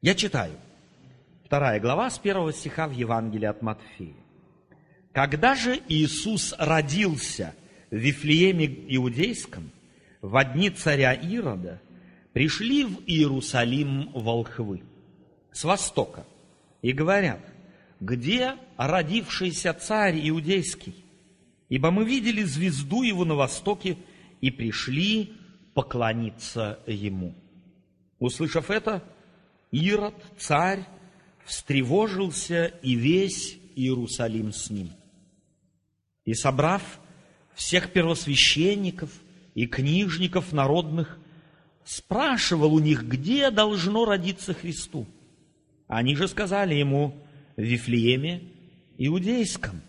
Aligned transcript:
Я 0.00 0.14
читаю. 0.14 0.54
Вторая 1.44 1.80
глава 1.80 2.08
с 2.08 2.20
первого 2.20 2.52
стиха 2.52 2.86
в 2.86 2.92
Евангелии 2.92 3.46
от 3.46 3.62
Матфея. 3.62 4.14
Когда 5.12 5.56
же 5.56 5.80
Иисус 5.88 6.54
родился 6.56 7.52
в 7.90 7.96
Вифлееме 7.96 8.66
Иудейском, 8.94 9.72
в 10.22 10.44
дни 10.52 10.70
царя 10.70 11.14
Ирода, 11.14 11.80
пришли 12.32 12.84
в 12.84 13.00
Иерусалим 13.06 14.10
волхвы 14.12 14.84
с 15.50 15.64
востока 15.64 16.24
и 16.80 16.92
говорят, 16.92 17.40
где 17.98 18.54
родившийся 18.76 19.74
царь 19.74 20.20
иудейский? 20.28 21.04
Ибо 21.68 21.90
мы 21.90 22.04
видели 22.04 22.44
звезду 22.44 23.02
его 23.02 23.24
на 23.24 23.34
востоке 23.34 23.98
и 24.40 24.52
пришли 24.52 25.32
поклониться 25.74 26.78
ему. 26.86 27.34
Услышав 28.20 28.70
это, 28.70 29.02
Ирод, 29.70 30.14
царь, 30.38 30.84
встревожился 31.44 32.66
и 32.82 32.94
весь 32.94 33.58
Иерусалим 33.74 34.52
с 34.52 34.70
ним. 34.70 34.90
И 36.24 36.34
собрав 36.34 37.00
всех 37.54 37.92
первосвященников 37.92 39.10
и 39.54 39.66
книжников 39.66 40.52
народных, 40.52 41.18
спрашивал 41.84 42.74
у 42.74 42.78
них, 42.80 43.04
где 43.04 43.50
должно 43.50 44.04
родиться 44.04 44.52
Христу. 44.52 45.06
Они 45.86 46.14
же 46.14 46.28
сказали 46.28 46.74
ему, 46.74 47.14
в 47.56 47.62
Вифлееме 47.62 48.42
Иудейском, 48.98 49.80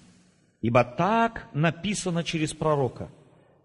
ибо 0.62 0.84
так 0.84 1.48
написано 1.54 2.24
через 2.24 2.54
пророка. 2.54 3.12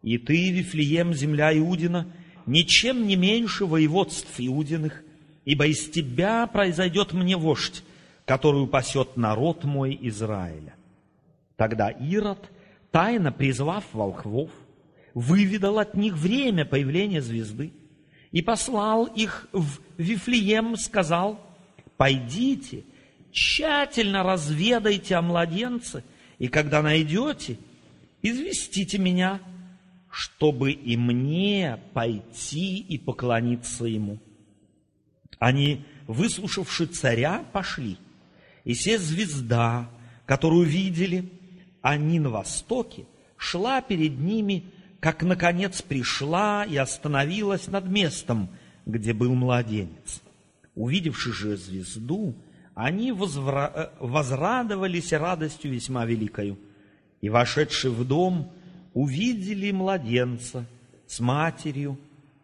И 0.03 0.19
ты, 0.19 0.51
Вифлеем, 0.51 1.15
земля 1.15 1.57
Иудина, 1.57 2.07
ничем 2.45 3.07
не 3.07 3.17
меньше 3.17 3.65
воеводств 3.65 4.35
Иудиных, 4.39 5.03
ибо 5.45 5.67
из 5.67 5.89
тебя 5.91 6.47
произойдет 6.47 7.13
мне 7.13 7.37
вождь, 7.37 7.83
который 8.25 8.63
упасет 8.63 9.17
народ 9.17 9.65
мой 9.65 9.99
Израиля. 10.03 10.75
Тогда 11.57 11.91
Ирод, 11.91 12.51
тайно 12.91 13.31
призвав 13.33 13.85
волхвов, 13.93 14.51
выведал 15.13 15.79
от 15.79 15.95
них 15.95 16.15
время 16.15 16.65
появления 16.65 17.21
звезды 17.21 17.73
и 18.33 18.43
послал 18.43 19.05
их 19.05 19.49
в 19.53 19.79
Вифлеем, 19.97 20.77
сказал, 20.77 21.39
«Пойдите, 21.97 22.85
тщательно 23.31 24.23
разведайте 24.23 25.15
о 25.15 25.23
младенце, 25.23 26.03
и 26.39 26.49
когда 26.49 26.83
найдете, 26.83 27.59
известите 28.23 28.99
меня, 28.99 29.41
чтобы 30.11 30.73
и 30.73 30.97
мне 30.97 31.79
пойти 31.93 32.79
и 32.79 32.99
поклониться 32.99 33.85
ему». 33.85 34.19
Они, 35.45 35.85
выслушавши 36.07 36.87
царя, 36.87 37.45
пошли. 37.53 37.99
И 38.65 38.73
се 38.73 38.97
звезда, 38.97 39.91
которую 40.25 40.65
видели 40.65 41.31
они 41.83 42.19
на 42.19 42.31
востоке, 42.31 43.05
шла 43.37 43.83
перед 43.83 44.19
ними, 44.19 44.65
как, 45.01 45.23
наконец, 45.23 45.83
пришла 45.83 46.65
и 46.65 46.79
остановилась 46.79 47.67
над 47.67 47.87
местом, 47.87 48.49
где 48.87 49.13
был 49.13 49.35
младенец. 49.35 50.23
Увидевши 50.75 51.35
же 51.35 51.59
звезду, 51.59 52.35
они 52.75 53.13
возвра... 53.13 53.71
Э, 53.75 53.89
возрадовались 54.01 55.13
радостью 55.13 55.73
весьма 55.73 56.07
великою. 56.07 56.59
И, 57.21 57.29
вошедши 57.29 57.91
в 57.91 58.03
дом, 58.09 58.51
увидели 58.95 59.73
младенца 59.73 60.65
с 61.07 61.21
матерью, 61.21 61.99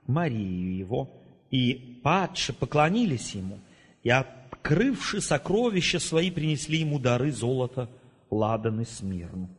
Марию 0.06 0.76
его, 0.76 1.19
и 1.50 2.00
падши 2.02 2.52
поклонились 2.52 3.34
ему, 3.34 3.58
и, 4.02 4.10
открывши 4.10 5.20
сокровища 5.20 5.98
свои, 5.98 6.30
принесли 6.30 6.78
ему 6.78 6.98
дары 6.98 7.32
золота, 7.32 7.88
ладан 8.30 8.80
и 8.80 8.84
смирну. 8.84 9.50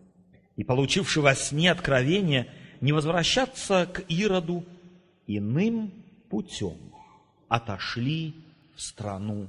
И, 0.55 0.63
получивши 0.63 1.21
во 1.21 1.35
сне 1.35 1.71
откровение, 1.71 2.51
не 2.79 2.93
возвращаться 2.93 3.85
к 3.85 4.03
Ироду 4.07 4.65
иным 5.27 5.91
путем, 6.29 6.77
отошли 7.47 8.33
в 8.75 8.81
страну 8.81 9.47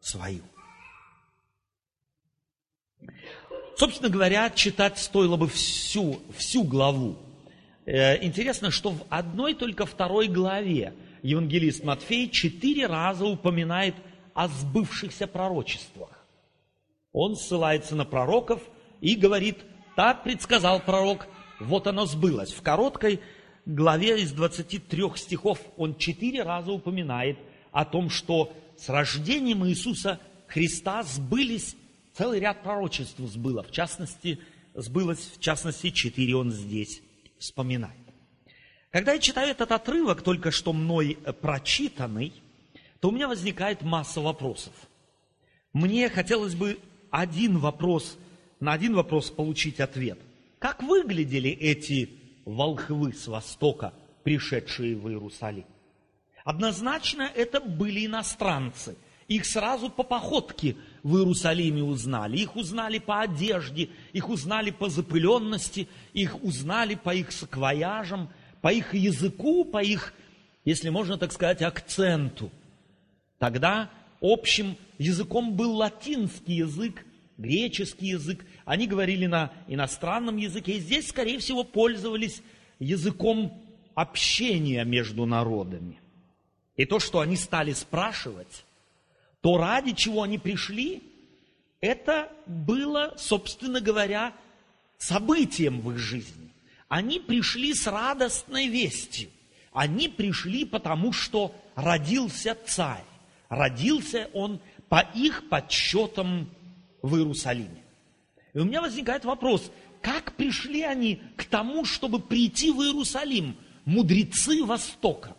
свою. 0.00 0.42
Собственно 3.76 4.08
говоря, 4.08 4.48
читать 4.50 4.98
стоило 4.98 5.36
бы 5.36 5.48
всю, 5.48 6.20
всю 6.36 6.64
главу. 6.64 7.18
Э, 7.84 8.24
интересно, 8.24 8.70
что 8.70 8.90
в 8.90 9.06
одной 9.10 9.54
только 9.54 9.84
второй 9.84 10.28
главе 10.28 10.94
евангелист 11.22 11.84
Матфей 11.84 12.30
четыре 12.30 12.86
раза 12.86 13.24
упоминает 13.24 13.94
о 14.34 14.48
сбывшихся 14.48 15.26
пророчествах. 15.26 16.26
Он 17.12 17.36
ссылается 17.36 17.96
на 17.96 18.04
пророков 18.04 18.60
и 19.00 19.14
говорит, 19.14 19.58
так 19.94 20.22
предсказал 20.22 20.80
пророк, 20.80 21.26
вот 21.58 21.86
оно 21.86 22.04
сбылось. 22.04 22.52
В 22.52 22.62
короткой 22.62 23.20
главе 23.64 24.20
из 24.20 24.32
23 24.32 25.02
стихов 25.16 25.58
он 25.76 25.96
четыре 25.96 26.42
раза 26.42 26.72
упоминает 26.72 27.38
о 27.72 27.84
том, 27.84 28.10
что 28.10 28.52
с 28.76 28.88
рождением 28.88 29.66
Иисуса 29.66 30.20
Христа 30.46 31.02
сбылись, 31.02 31.76
целый 32.12 32.40
ряд 32.40 32.62
пророчеств 32.62 33.18
сбыло. 33.18 33.62
В 33.62 33.70
частности, 33.70 34.38
сбылось, 34.74 35.32
в 35.36 35.40
частности, 35.40 35.90
четыре 35.90 36.36
он 36.36 36.52
здесь 36.52 37.00
вспоминает. 37.38 38.05
Когда 38.96 39.12
я 39.12 39.18
читаю 39.18 39.50
этот 39.50 39.72
отрывок, 39.72 40.22
только 40.22 40.50
что 40.50 40.72
мной 40.72 41.18
прочитанный, 41.42 42.32
то 42.98 43.10
у 43.10 43.12
меня 43.12 43.28
возникает 43.28 43.82
масса 43.82 44.22
вопросов. 44.22 44.72
Мне 45.74 46.08
хотелось 46.08 46.54
бы 46.54 46.78
один 47.10 47.58
вопрос, 47.58 48.16
на 48.58 48.72
один 48.72 48.94
вопрос 48.94 49.30
получить 49.30 49.80
ответ. 49.80 50.18
Как 50.58 50.82
выглядели 50.82 51.50
эти 51.50 52.08
волхвы 52.46 53.12
с 53.12 53.26
востока, 53.26 53.92
пришедшие 54.24 54.96
в 54.96 55.10
Иерусалим? 55.10 55.66
Однозначно 56.42 57.30
это 57.34 57.60
были 57.60 58.06
иностранцы. 58.06 58.96
Их 59.28 59.44
сразу 59.44 59.90
по 59.90 60.04
походке 60.04 60.74
в 61.02 61.18
Иерусалиме 61.18 61.82
узнали. 61.82 62.38
Их 62.38 62.56
узнали 62.56 62.98
по 62.98 63.20
одежде, 63.20 63.90
их 64.14 64.30
узнали 64.30 64.70
по 64.70 64.88
запыленности, 64.88 65.86
их 66.14 66.42
узнали 66.42 66.94
по 66.94 67.14
их 67.14 67.30
саквояжам– 67.30 68.30
по 68.66 68.72
их 68.72 68.94
языку, 68.94 69.64
по 69.64 69.80
их, 69.80 70.12
если 70.64 70.88
можно 70.88 71.16
так 71.18 71.30
сказать, 71.30 71.62
акценту. 71.62 72.50
Тогда 73.38 73.92
общим 74.20 74.76
языком 74.98 75.52
был 75.54 75.76
латинский 75.76 76.56
язык, 76.56 77.06
греческий 77.38 78.08
язык. 78.08 78.44
Они 78.64 78.88
говорили 78.88 79.26
на 79.26 79.52
иностранном 79.68 80.36
языке. 80.36 80.72
И 80.72 80.80
здесь, 80.80 81.10
скорее 81.10 81.38
всего, 81.38 81.62
пользовались 81.62 82.42
языком 82.80 83.56
общения 83.94 84.82
между 84.82 85.26
народами. 85.26 86.00
И 86.74 86.86
то, 86.86 86.98
что 86.98 87.20
они 87.20 87.36
стали 87.36 87.72
спрашивать, 87.72 88.64
то 89.42 89.58
ради 89.58 89.92
чего 89.92 90.24
они 90.24 90.38
пришли, 90.38 91.04
это 91.80 92.32
было, 92.46 93.14
собственно 93.16 93.80
говоря, 93.80 94.34
событием 94.98 95.80
в 95.80 95.92
их 95.92 95.98
жизни. 95.98 96.45
Они 96.88 97.18
пришли 97.18 97.74
с 97.74 97.86
радостной 97.86 98.68
вестью. 98.68 99.30
Они 99.72 100.08
пришли 100.08 100.64
потому, 100.64 101.12
что 101.12 101.54
родился 101.74 102.56
царь. 102.66 103.04
Родился 103.48 104.30
он 104.32 104.60
по 104.88 105.00
их 105.14 105.48
подсчетам 105.48 106.48
в 107.02 107.16
Иерусалиме. 107.16 107.82
И 108.54 108.58
у 108.58 108.64
меня 108.64 108.80
возникает 108.80 109.24
вопрос, 109.24 109.70
как 110.00 110.32
пришли 110.34 110.82
они 110.82 111.20
к 111.36 111.44
тому, 111.44 111.84
чтобы 111.84 112.20
прийти 112.20 112.70
в 112.70 112.80
Иерусалим, 112.80 113.56
мудрецы 113.84 114.64
Востока? 114.64 115.36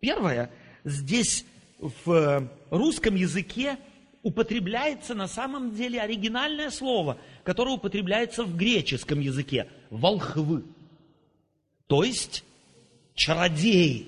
Первое, 0.00 0.50
здесь 0.84 1.44
в 1.78 2.48
русском 2.70 3.16
языке 3.16 3.76
употребляется 4.22 5.14
на 5.14 5.28
самом 5.28 5.74
деле 5.74 6.00
оригинальное 6.00 6.70
слово, 6.70 7.18
которое 7.44 7.72
употребляется 7.72 8.44
в 8.44 8.56
греческом 8.56 9.20
языке– 9.20 9.68
волхвы. 9.90 10.64
То 11.88 12.04
есть 12.04 12.44
чародеи. 13.14 14.06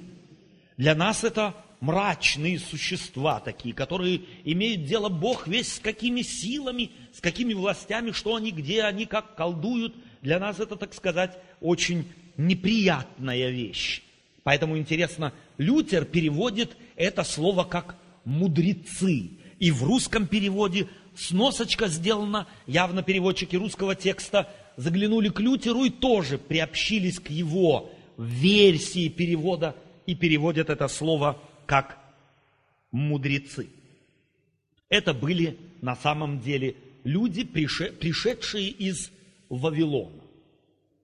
Для 0.76 0.94
нас 0.94 1.24
это 1.24 1.54
мрачные 1.80 2.58
существа 2.58 3.40
такие, 3.40 3.74
которые 3.74 4.22
имеют 4.44 4.84
дело 4.84 5.08
Бог 5.08 5.48
весь 5.48 5.74
с 5.74 5.78
какими 5.80 6.22
силами, 6.22 6.90
с 7.12 7.20
какими 7.20 7.54
властями, 7.54 8.12
что 8.12 8.36
они, 8.36 8.52
где 8.52 8.82
они, 8.82 9.06
как 9.06 9.34
колдуют. 9.34 9.94
Для 10.22 10.38
нас 10.38 10.60
это, 10.60 10.76
так 10.76 10.94
сказать, 10.94 11.38
очень 11.60 12.06
неприятная 12.36 13.50
вещь. 13.50 14.02
Поэтому 14.42 14.78
интересно, 14.78 15.32
Лютер 15.58 16.04
переводит 16.04 16.76
это 16.96 17.24
слово 17.24 17.64
как 17.64 17.96
мудрецы. 18.24 19.30
И 19.58 19.70
в 19.70 19.82
русском 19.84 20.26
переводе 20.26 20.88
сносочка 21.14 21.88
сделана, 21.88 22.46
явно 22.66 23.02
переводчики 23.02 23.56
русского 23.56 23.94
текста 23.94 24.48
заглянули 24.80 25.28
к 25.28 25.40
Лютеру 25.40 25.84
и 25.84 25.90
тоже 25.90 26.38
приобщились 26.38 27.20
к 27.20 27.28
его 27.28 27.90
версии 28.16 29.08
перевода 29.08 29.76
и 30.06 30.14
переводят 30.14 30.70
это 30.70 30.88
слово 30.88 31.38
как 31.66 31.98
мудрецы. 32.90 33.68
Это 34.88 35.12
были 35.12 35.58
на 35.82 35.94
самом 35.96 36.40
деле 36.40 36.76
люди, 37.04 37.44
пришедшие 37.44 38.68
из 38.68 39.10
Вавилона. 39.50 40.22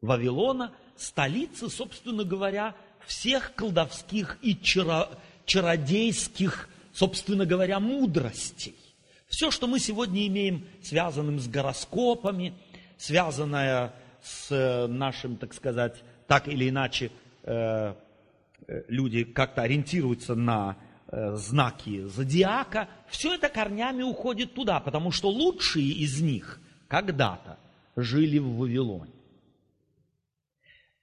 Вавилона– 0.00 0.72
столица, 0.96 1.68
собственно 1.68 2.24
говоря, 2.24 2.74
всех 3.06 3.54
колдовских 3.54 4.38
и 4.40 4.58
чародейских, 5.44 6.68
собственно 6.94 7.44
говоря, 7.44 7.78
мудростей. 7.78 8.74
Все, 9.28 9.50
что 9.50 9.66
мы 9.66 9.80
сегодня 9.80 10.26
имеем, 10.28 10.66
связанным 10.82 11.40
с 11.40 11.48
гороскопами, 11.48 12.54
связанное 12.96 13.92
с 14.22 14.50
э, 14.50 14.86
нашим, 14.86 15.36
так 15.36 15.54
сказать, 15.54 16.02
так 16.26 16.48
или 16.48 16.68
иначе, 16.68 17.10
э, 17.42 17.94
э, 18.66 18.84
люди 18.88 19.24
как-то 19.24 19.62
ориентируются 19.62 20.34
на 20.34 20.76
знаки 21.08 22.04
зодиака, 22.06 22.88
все 23.06 23.34
это 23.34 23.48
корнями 23.48 24.02
уходит 24.02 24.54
туда, 24.54 24.80
потому 24.80 25.12
что 25.12 25.28
лучшие 25.28 25.86
из 25.86 26.20
них 26.20 26.60
когда-то 26.88 27.60
жили 27.94 28.38
в 28.38 28.56
Вавилоне. 28.56 29.12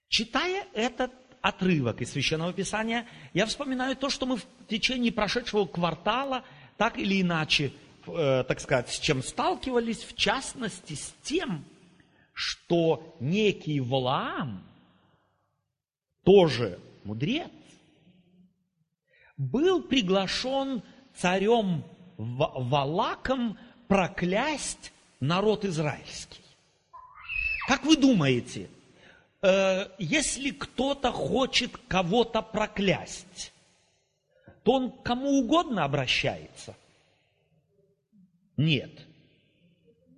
Читая 0.10 0.66
этот 0.74 1.12
отрывок 1.42 2.02
из 2.02 2.12
Священного 2.12 2.52
Писания, 2.52 3.08
я 3.34 3.46
вспоминаю 3.46 3.96
то, 3.96 4.10
что 4.10 4.26
мы 4.26 4.36
в 4.36 4.46
течение 4.68 5.14
прошедшего 5.14 5.66
квартала 5.66 6.44
так 6.78 6.98
или 6.98 7.22
иначе 7.22 7.72
э, 8.08 8.44
так 8.48 8.60
сказать, 8.60 8.90
с 8.90 9.00
чем 9.00 9.24
сталкивались, 9.24 10.04
в 10.04 10.16
частности, 10.16 10.94
с 10.94 11.14
тем, 11.24 11.64
что 12.34 13.16
некий 13.20 13.80
Валаам, 13.80 14.64
тоже 16.24 16.80
мудрец, 17.04 17.52
был 19.38 19.82
приглашен 19.84 20.82
царем 21.16 21.84
Валаком 22.18 23.58
проклясть 23.88 24.92
народ 25.20 25.66
израильский. 25.66 26.42
Как 27.68 27.84
вы 27.86 27.96
думаете, 27.96 28.70
э, 29.42 29.88
если 29.98 30.52
кто-то 30.52 31.12
хочет 31.12 31.78
кого-то 31.88 32.42
проклясть, 32.42 33.54
то 34.64 34.74
он 34.74 34.92
к 34.92 35.04
кому 35.04 35.40
угодно 35.40 35.84
обращается? 35.84 36.76
Нет. 38.58 38.92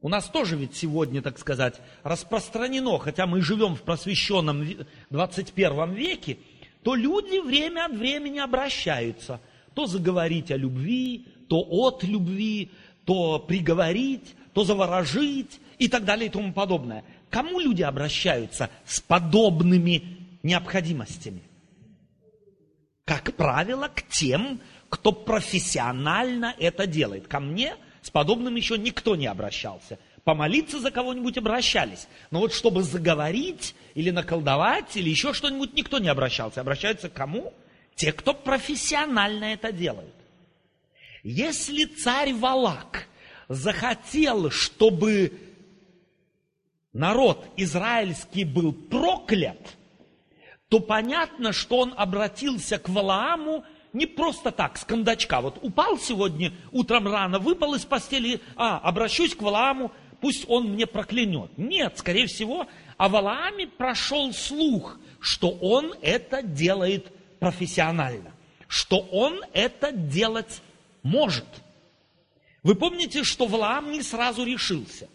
У 0.06 0.08
нас 0.08 0.26
тоже 0.26 0.56
ведь 0.56 0.76
сегодня, 0.76 1.20
так 1.24 1.40
сказать, 1.40 1.82
распространено, 2.04 3.00
хотя 3.00 3.26
мы 3.26 3.42
живем 3.42 3.74
в 3.76 3.82
просвещенном 3.82 4.64
21 5.10 5.94
веке, 5.96 6.38
то 6.84 6.94
люди 6.94 7.40
время 7.40 7.86
от 7.86 7.94
времени 7.94 8.38
обращаются. 8.38 9.42
То 9.74 9.88
заговорить 9.88 10.52
о 10.52 10.58
любви, 10.58 11.26
то 11.50 11.66
от 11.68 12.04
любви, 12.04 12.70
то 13.04 13.40
приговорить, 13.40 14.36
то 14.54 14.64
заворожить 14.64 15.60
и 15.80 15.88
так 15.88 16.06
далее 16.06 16.28
и 16.28 16.32
тому 16.32 16.54
подобное. 16.54 17.04
Кому 17.32 17.60
люди 17.60 17.82
обращаются 17.82 18.70
с 18.86 19.02
подобными 19.02 20.04
необходимостями? 20.44 21.42
Как 23.06 23.36
правило, 23.36 23.88
к 23.88 24.04
тем, 24.08 24.60
кто 24.88 25.12
профессионально 25.12 26.54
это 26.60 26.86
делает. 26.86 27.28
Ко 27.28 27.40
мне 27.40 27.76
подобным 28.16 28.56
еще 28.56 28.78
никто 28.78 29.18
не 29.18 29.28
обращался. 29.28 30.00
Помолиться 30.24 30.80
за 30.80 30.90
кого-нибудь 30.90 31.38
обращались. 31.38 32.08
Но 32.32 32.40
вот 32.40 32.54
чтобы 32.54 32.82
заговорить 32.82 33.76
или 33.94 34.10
наколдовать, 34.10 34.96
или 34.96 35.10
еще 35.10 35.34
что-нибудь, 35.34 35.74
никто 35.74 36.00
не 36.00 36.08
обращался. 36.08 36.62
Обращаются 36.62 37.10
к 37.10 37.14
кому? 37.14 37.54
Те, 37.94 38.14
кто 38.14 38.34
профессионально 38.34 39.52
это 39.52 39.74
делают. 39.74 40.16
Если 41.24 41.84
царь 41.84 42.34
Валак 42.34 43.10
захотел, 43.50 44.50
чтобы 44.50 45.34
народ 46.94 47.46
израильский 47.58 48.46
был 48.46 48.72
проклят, 48.72 49.76
то 50.70 50.80
понятно, 50.80 51.52
что 51.52 51.80
он 51.80 51.94
обратился 51.98 52.78
к 52.78 52.88
Валааму 52.88 53.66
не 53.96 54.06
просто 54.06 54.52
так, 54.52 54.78
с 54.78 54.84
кондачка. 54.84 55.42
Вот 55.42 55.58
упал 55.62 55.98
сегодня 55.98 56.52
утром 56.72 57.08
рано, 57.08 57.40
выпал 57.40 57.76
из 57.76 57.86
постели, 57.86 58.42
а, 58.56 58.78
обращусь 58.78 59.34
к 59.34 59.42
Валааму, 59.42 59.92
пусть 60.20 60.46
он 60.50 60.74
мне 60.74 60.86
проклянет. 60.86 61.58
Нет, 61.58 61.98
скорее 61.98 62.28
всего, 62.28 62.68
о 62.98 63.10
Валааме 63.10 63.68
прошел 63.68 64.34
слух, 64.34 65.00
что 65.20 65.50
он 65.50 65.94
это 66.02 66.44
делает 66.44 67.08
профессионально, 67.40 68.34
что 68.68 69.00
он 69.00 69.42
это 69.54 69.92
делать 69.92 70.62
может. 71.02 71.46
Вы 72.64 72.76
помните, 72.76 73.24
что 73.24 73.48
Валаам 73.48 73.92
не 73.92 74.02
сразу 74.02 74.44
решился. 74.44 75.08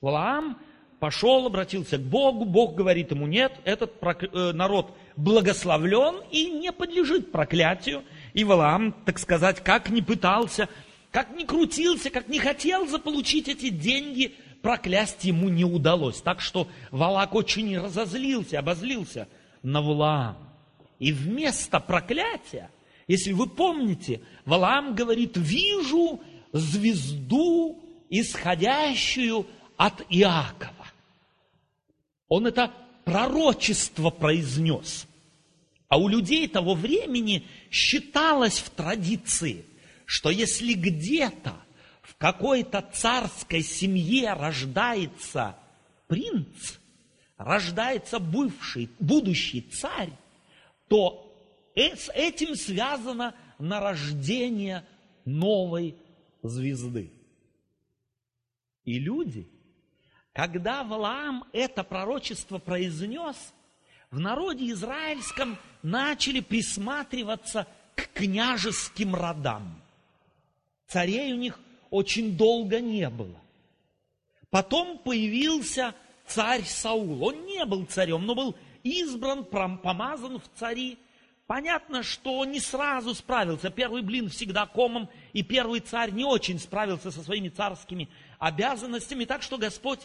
Валаам 0.00 0.56
пошел, 1.02 1.46
обратился 1.46 1.98
к 1.98 2.02
Богу, 2.02 2.44
Бог 2.44 2.76
говорит 2.76 3.10
ему, 3.10 3.26
нет, 3.26 3.52
этот 3.64 3.92
э, 4.02 4.52
народ 4.52 4.96
благословлен 5.16 6.22
и 6.30 6.50
не 6.50 6.70
подлежит 6.70 7.32
проклятию, 7.32 8.04
и 8.34 8.44
Валаам, 8.44 8.92
так 9.04 9.18
сказать, 9.18 9.62
как 9.62 9.90
не 9.90 10.02
пытался, 10.02 10.68
как 11.10 11.36
не 11.36 11.44
крутился, 11.44 12.10
как 12.10 12.28
не 12.28 12.38
хотел 12.38 12.86
заполучить 12.86 13.48
эти 13.48 13.68
деньги, 13.68 14.34
проклясть 14.62 15.24
ему 15.24 15.48
не 15.48 15.64
удалось. 15.64 16.22
Так 16.22 16.40
что 16.40 16.68
Валак 16.90 17.34
очень 17.34 17.78
разозлился, 17.78 18.58
обозлился 18.58 19.28
на 19.62 19.82
Валаам. 19.82 20.36
И 20.98 21.12
вместо 21.12 21.80
проклятия, 21.80 22.70
если 23.06 23.32
вы 23.32 23.48
помните, 23.48 24.22
Валаам 24.44 24.94
говорит, 24.94 25.32
вижу 25.36 26.20
звезду, 26.52 27.82
исходящую 28.08 29.46
от 29.76 30.02
Иакова. 30.08 30.86
Он 32.28 32.46
это 32.46 32.70
пророчество 33.04 34.10
произнес. 34.10 35.06
А 35.92 35.98
у 35.98 36.08
людей 36.08 36.48
того 36.48 36.74
времени 36.74 37.46
считалось 37.70 38.60
в 38.60 38.70
традиции, 38.70 39.66
что 40.06 40.30
если 40.30 40.72
где-то 40.72 41.54
в 42.00 42.16
какой-то 42.16 42.80
царской 42.94 43.60
семье 43.60 44.32
рождается 44.32 45.54
принц, 46.06 46.78
рождается 47.36 48.18
бывший, 48.20 48.88
будущий 49.00 49.60
царь, 49.60 50.12
то 50.88 51.30
с 51.76 52.10
этим 52.14 52.54
связано 52.54 53.34
нарождение 53.58 54.86
новой 55.26 55.94
звезды. 56.42 57.12
И 58.86 58.98
люди, 58.98 59.46
когда 60.32 60.84
Валаам 60.84 61.44
это 61.52 61.84
пророчество 61.84 62.56
произнес, 62.56 63.36
в 64.12 64.20
народе 64.20 64.70
израильском 64.70 65.58
начали 65.82 66.40
присматриваться 66.40 67.66
к 67.96 68.08
княжеским 68.12 69.14
родам. 69.16 69.80
Царей 70.86 71.32
у 71.32 71.36
них 71.36 71.58
очень 71.90 72.36
долго 72.36 72.80
не 72.80 73.08
было. 73.08 73.40
Потом 74.50 74.98
появился 74.98 75.94
царь 76.26 76.64
Саул. 76.64 77.24
Он 77.24 77.46
не 77.46 77.64
был 77.64 77.86
царем, 77.86 78.26
но 78.26 78.34
был 78.34 78.54
избран, 78.82 79.44
помазан 79.44 80.38
в 80.38 80.58
цари. 80.58 80.98
Понятно, 81.46 82.02
что 82.02 82.38
он 82.38 82.50
не 82.52 82.60
сразу 82.60 83.14
справился. 83.14 83.70
Первый 83.70 84.02
блин 84.02 84.28
всегда 84.28 84.66
комом, 84.66 85.08
и 85.32 85.42
первый 85.42 85.80
царь 85.80 86.10
не 86.10 86.24
очень 86.24 86.58
справился 86.58 87.10
со 87.10 87.22
своими 87.22 87.48
царскими 87.48 88.10
обязанностями, 88.38 89.24
так 89.24 89.42
что 89.42 89.56
Господь 89.56 90.00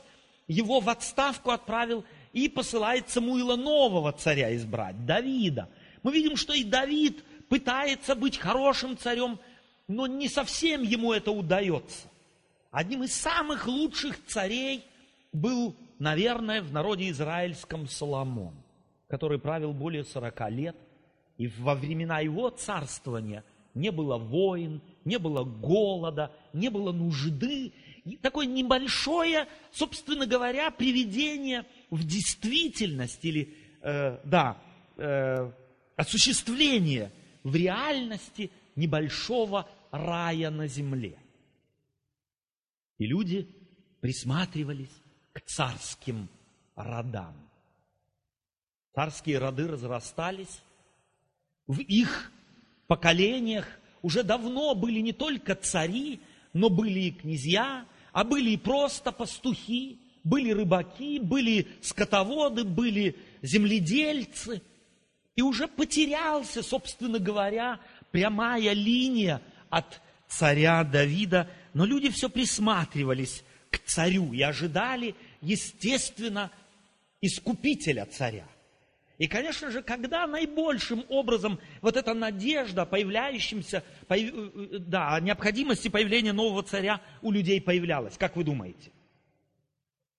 его 0.47 0.79
в 0.79 0.89
отставку 0.89 1.51
отправил 1.51 2.05
и 2.33 2.49
посылает 2.49 3.09
Самуила 3.09 3.55
нового 3.55 4.11
царя 4.11 4.55
избрать, 4.55 5.05
Давида. 5.05 5.69
Мы 6.03 6.11
видим, 6.11 6.35
что 6.35 6.53
и 6.53 6.63
Давид 6.63 7.23
пытается 7.49 8.15
быть 8.15 8.37
хорошим 8.37 8.97
царем, 8.97 9.39
но 9.87 10.07
не 10.07 10.27
совсем 10.27 10.83
ему 10.83 11.13
это 11.13 11.31
удается. 11.31 12.07
Одним 12.71 13.03
из 13.03 13.13
самых 13.13 13.67
лучших 13.67 14.23
царей 14.25 14.83
был, 15.31 15.75
наверное, 15.99 16.61
в 16.61 16.71
народе 16.71 17.09
израильском 17.09 17.87
Соломон, 17.87 18.53
который 19.07 19.39
правил 19.39 19.73
более 19.73 20.03
40 20.03 20.51
лет, 20.51 20.75
и 21.37 21.47
во 21.47 21.75
времена 21.75 22.19
его 22.19 22.49
царствования 22.49 23.43
не 23.73 23.91
было 23.91 24.17
войн, 24.17 24.81
не 25.05 25.17
было 25.19 25.43
голода, 25.43 26.31
не 26.51 26.69
было 26.69 26.91
нужды, 26.91 27.73
такое 28.21 28.45
небольшое, 28.45 29.47
собственно 29.71 30.25
говоря, 30.25 30.71
приведение 30.71 31.65
в 31.89 32.03
действительность 32.05 33.23
или, 33.23 33.55
э, 33.81 34.19
да, 34.23 34.61
э, 34.97 35.51
осуществление 35.95 37.11
в 37.43 37.55
реальности 37.55 38.51
небольшого 38.75 39.69
рая 39.91 40.49
на 40.49 40.67
земле. 40.67 41.17
И 42.97 43.05
люди 43.05 43.47
присматривались 44.01 44.95
к 45.33 45.41
царским 45.41 46.27
родам. 46.75 47.35
Царские 48.93 49.37
роды 49.37 49.67
разрастались. 49.67 50.61
В 51.67 51.79
их 51.79 52.31
поколениях 52.87 53.67
уже 54.01 54.23
давно 54.23 54.73
были 54.73 54.99
не 54.99 55.13
только 55.13 55.55
цари, 55.55 56.19
но 56.53 56.69
были 56.69 56.99
и 56.99 57.11
князья, 57.11 57.85
а 58.11 58.23
были 58.23 58.51
и 58.51 58.57
просто 58.57 59.11
пастухи, 59.11 59.99
были 60.27 60.51
рыбаки, 60.51 61.19
были 61.19 61.67
скотоводы, 61.81 62.63
были 62.63 63.15
земледельцы. 63.41 64.61
И 65.35 65.41
уже 65.41 65.67
потерялся, 65.67 66.61
собственно 66.61 67.19
говоря, 67.19 67.79
прямая 68.11 68.73
линия 68.73 69.41
от 69.69 70.01
царя 70.27 70.83
Давида, 70.83 71.49
но 71.73 71.85
люди 71.85 72.09
все 72.09 72.29
присматривались 72.29 73.43
к 73.69 73.79
царю 73.79 74.33
и 74.33 74.41
ожидали, 74.41 75.15
естественно, 75.41 76.51
искупителя 77.21 78.05
царя. 78.05 78.47
И, 79.17 79.27
конечно 79.27 79.71
же, 79.71 79.81
когда 79.81 80.27
наибольшим 80.27 81.05
образом 81.09 81.59
вот 81.81 81.95
эта 81.95 82.13
надежда 82.13 82.85
появляющимся, 82.85 83.83
появ, 84.07 84.33
э, 84.35 84.77
да, 84.79 85.15
о 85.15 85.21
необходимости 85.21 85.87
появления 85.87 86.33
нового 86.33 86.63
царя 86.63 87.01
у 87.21 87.31
людей 87.31 87.61
появлялась, 87.61 88.17
как 88.17 88.35
вы 88.35 88.43
думаете? 88.43 88.91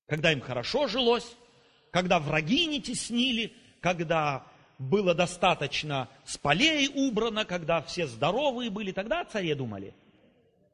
Когда 0.08 0.32
им 0.32 0.40
хорошо 0.40 0.88
жилось, 0.88 1.36
когда 1.90 2.18
враги 2.18 2.66
не 2.66 2.80
теснили, 2.80 3.52
когда 3.80 4.46
было 4.78 5.14
достаточно 5.14 6.08
с 6.24 6.38
полей 6.38 6.88
убрано, 6.88 7.44
когда 7.44 7.82
все 7.82 8.06
здоровые 8.06 8.70
были, 8.70 8.92
тогда 8.92 9.20
о 9.20 9.24
царе 9.26 9.54
думали. 9.54 9.94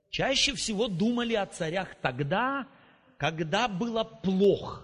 Чаще 0.08 0.54
всего 0.54 0.86
думали 0.86 1.34
о 1.34 1.46
царях 1.46 1.96
тогда, 2.00 2.68
когда 3.16 3.66
было 3.66 4.04
плохо. 4.04 4.82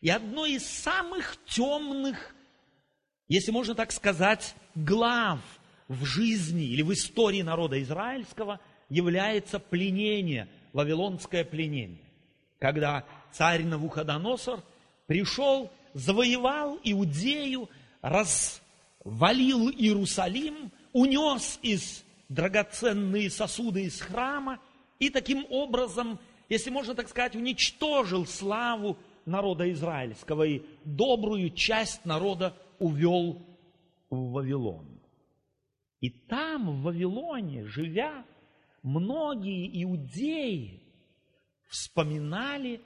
И 0.00 0.08
одно 0.08 0.46
из 0.46 0.66
самых 0.66 1.36
темных, 1.44 2.34
если 3.28 3.50
можно 3.50 3.74
так 3.74 3.92
сказать, 3.92 4.54
глав 4.74 5.40
в 5.88 6.06
жизни 6.06 6.64
или 6.64 6.80
в 6.80 6.92
истории 6.92 7.42
народа 7.42 7.80
израильского 7.82 8.60
является 8.88 9.58
пленение, 9.58 10.48
вавилонское 10.72 11.44
пленение. 11.44 12.11
Когда 12.62 13.04
царь 13.32 13.64
Навуходоносор 13.64 14.62
пришел 15.08 15.68
завоевал 15.94 16.78
Иудею, 16.84 17.68
развалил 18.02 19.68
Иерусалим, 19.68 20.70
унес 20.92 21.58
из 21.62 22.04
драгоценные 22.28 23.30
сосуды 23.30 23.82
из 23.82 24.00
храма 24.00 24.60
и 25.00 25.10
таким 25.10 25.44
образом, 25.50 26.20
если 26.48 26.70
можно 26.70 26.94
так 26.94 27.08
сказать, 27.08 27.34
уничтожил 27.34 28.26
славу 28.26 28.96
народа 29.26 29.68
израильского 29.72 30.44
и 30.44 30.62
добрую 30.84 31.50
часть 31.50 32.04
народа 32.04 32.54
увел 32.78 33.44
в 34.08 34.30
Вавилон. 34.30 35.00
И 36.00 36.10
там, 36.10 36.70
в 36.70 36.82
Вавилоне, 36.82 37.64
живя, 37.64 38.24
многие 38.84 39.82
иудеи 39.82 40.81
вспоминали 41.72 42.82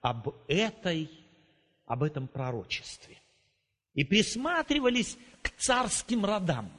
об 0.00 0.34
этой 0.48 1.10
об 1.84 2.02
этом 2.02 2.26
пророчестве. 2.26 3.16
И 3.94 4.02
присматривались 4.04 5.18
к 5.42 5.50
царским 5.58 6.24
родам. 6.24 6.70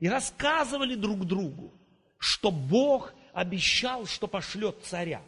И 0.00 0.08
рассказывали 0.08 0.94
друг 0.96 1.24
другу, 1.24 1.72
что 2.18 2.50
Бог 2.50 3.14
обещал, 3.32 4.04
что 4.04 4.26
пошлет 4.26 4.76
царя. 4.82 5.22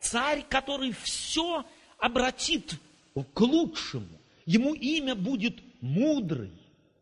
Царь, 0.00 0.44
который 0.48 0.92
все 0.92 1.64
обратит 1.98 2.74
к 3.34 3.40
лучшему. 3.40 4.20
Ему 4.46 4.74
имя 4.74 5.16
будет 5.16 5.58
мудрый, 5.80 6.52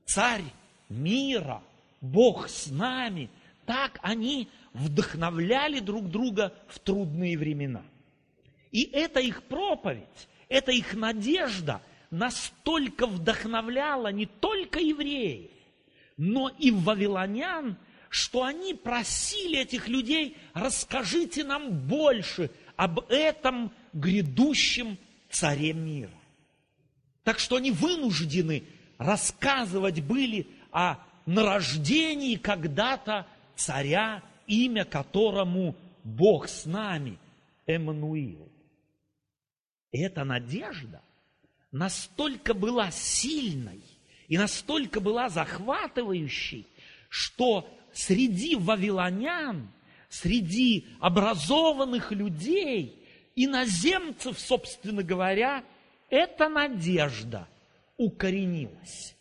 царь 0.06 0.44
мира, 0.88 1.62
Бог 2.00 2.49
с 2.49 2.68
нами. 2.68 3.28
Так 3.66 3.99
они 4.02 4.49
вдохновляли 4.73 5.80
друг 5.80 6.08
друга 6.08 6.54
в 6.68 6.78
трудные 6.78 7.37
времена. 7.37 7.82
И 8.76 8.90
это 8.92 9.21
их 9.21 9.42
проповедь, 9.45 10.28
эта 10.50 10.71
их 10.71 10.92
надежда 10.92 11.80
настолько 12.11 13.06
вдохновляла 13.06 14.12
не 14.12 14.26
только 14.26 14.80
евреев, 14.80 15.50
но 16.18 16.50
и 16.59 16.71
вавилонян, 16.71 17.78
что 18.11 18.42
они 18.42 18.75
просили 18.75 19.61
этих 19.61 19.88
людей, 19.88 20.37
расскажите 20.52 21.42
нам 21.42 21.71
больше 21.88 22.50
об 22.76 23.00
этом 23.09 23.73
грядущем 23.95 24.99
царе 25.30 25.73
мира. 25.73 26.21
Так 27.25 27.38
что 27.38 27.56
они 27.56 27.71
вынуждены 27.71 28.62
рассказывать 28.99 30.02
были 30.02 30.49
о 30.71 30.97
нарождении 31.25 32.35
когда-то 32.37 33.26
царя, 33.54 34.23
имя 34.47 34.85
которому 34.85 35.75
Бог 36.04 36.47
с 36.47 36.66
нами, 36.66 37.16
Эммануил. 37.66 38.50
Эта 39.93 40.25
надежда 40.25 41.00
настолько 41.73 42.55
была 42.55 42.90
сильной 42.90 43.81
и 44.28 44.37
настолько 44.37 45.00
была 45.00 45.28
захватывающей, 45.28 46.66
что 47.09 47.69
среди 47.93 48.57
вавилонян, 48.57 49.69
среди 50.09 50.87
образованных 51.00 52.12
людей, 52.12 53.02
иноземцев, 53.35 54.38
собственно 54.38 55.02
говоря, 55.02 55.64
эта 56.11 56.49
надежда 56.49 57.49
укоренилась. 57.97 59.14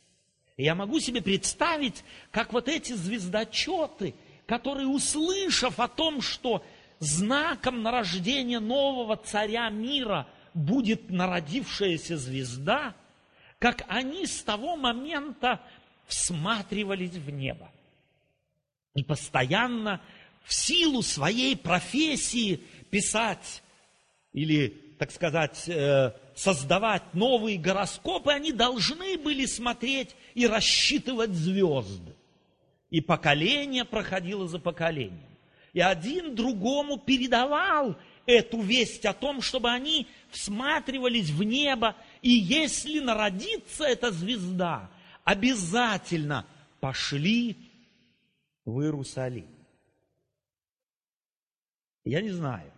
Я 0.57 0.73
могу 0.75 0.99
себе 0.99 1.21
представить, 1.21 2.03
как 2.31 2.53
вот 2.53 2.69
эти 2.69 2.93
звездочеты, 2.93 4.15
которые, 4.45 4.87
услышав 4.87 5.79
о 5.79 5.87
том, 5.87 6.21
что 6.21 6.63
знаком 6.99 7.83
нарождения 7.83 8.59
нового 8.59 9.17
царя 9.17 9.69
мира 9.69 10.27
будет 10.55 11.11
народившаяся 11.11 12.17
звезда, 12.17 12.95
как 13.59 13.85
они 13.87 14.25
с 14.25 14.41
того 14.41 14.75
момента 14.75 15.61
всматривались 16.07 17.11
в 17.11 17.29
небо. 17.29 17.69
И 18.95 19.03
постоянно 19.03 20.01
в 20.43 20.53
силу 20.53 21.01
своей 21.01 21.57
профессии 21.57 22.61
писать 22.89 23.61
или, 24.31 24.69
так 24.97 25.11
сказать, 25.11 25.67
э, 25.67 26.13
создавать 26.35 27.13
новые 27.13 27.57
гороскопы, 27.57 28.31
они 28.31 28.51
должны 28.51 29.17
были 29.17 29.45
смотреть 29.45 30.15
и 30.33 30.47
рассчитывать 30.47 31.31
звезды. 31.31 32.13
И 32.91 33.01
поколение 33.01 33.83
проходило 33.83 34.47
за 34.47 34.59
поколением. 34.59 35.35
И 35.73 35.81
один 35.81 36.35
другому 36.35 36.97
передавал 36.97 37.97
эту 38.25 38.61
весть 38.61 39.05
о 39.05 39.13
том, 39.13 39.41
чтобы 39.41 39.69
они 39.69 40.07
всматривались 40.35 41.29
в 41.29 41.41
небо, 41.43 41.95
и 42.21 42.29
если 42.29 42.99
народится 42.99 43.85
эта 43.85 44.11
звезда, 44.11 44.91
обязательно 45.23 46.45
пошли 46.79 47.55
в 48.65 48.81
Иерусалим. 48.81 49.47
Я 52.03 52.21
не 52.21 52.31
знаю, 52.31 52.71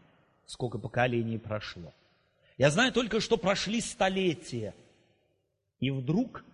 сколько 0.45 0.77
поколений 0.77 1.37
прошло. 1.37 1.93
Я 2.57 2.69
знаю 2.69 2.93
только, 2.93 3.19
что 3.19 3.37
прошли 3.37 3.81
столетия. 3.81 4.73
И 5.79 5.91
вдруг, 5.91 6.45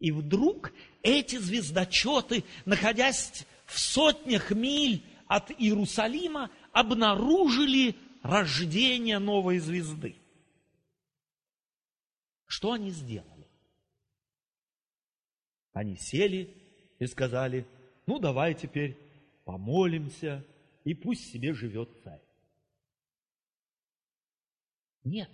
и 0.00 0.10
вдруг 0.10 0.72
эти 1.02 1.36
звездочеты, 1.36 2.44
находясь 2.64 3.46
в 3.66 3.78
сотнях 3.78 4.50
миль 4.50 5.02
от 5.26 5.50
Иерусалима, 5.50 6.50
обнаружили 6.72 7.94
рождение 8.28 9.18
новой 9.18 9.58
звезды. 9.58 10.14
Что 12.44 12.72
они 12.72 12.90
сделали? 12.90 13.48
Они 15.72 15.96
сели 15.96 16.54
и 16.98 17.06
сказали, 17.06 17.66
ну 18.06 18.18
давай 18.18 18.54
теперь 18.54 18.98
помолимся, 19.44 20.44
и 20.84 20.94
пусть 20.94 21.32
себе 21.32 21.54
живет 21.54 21.90
царь. 22.04 22.20
Нет. 25.04 25.30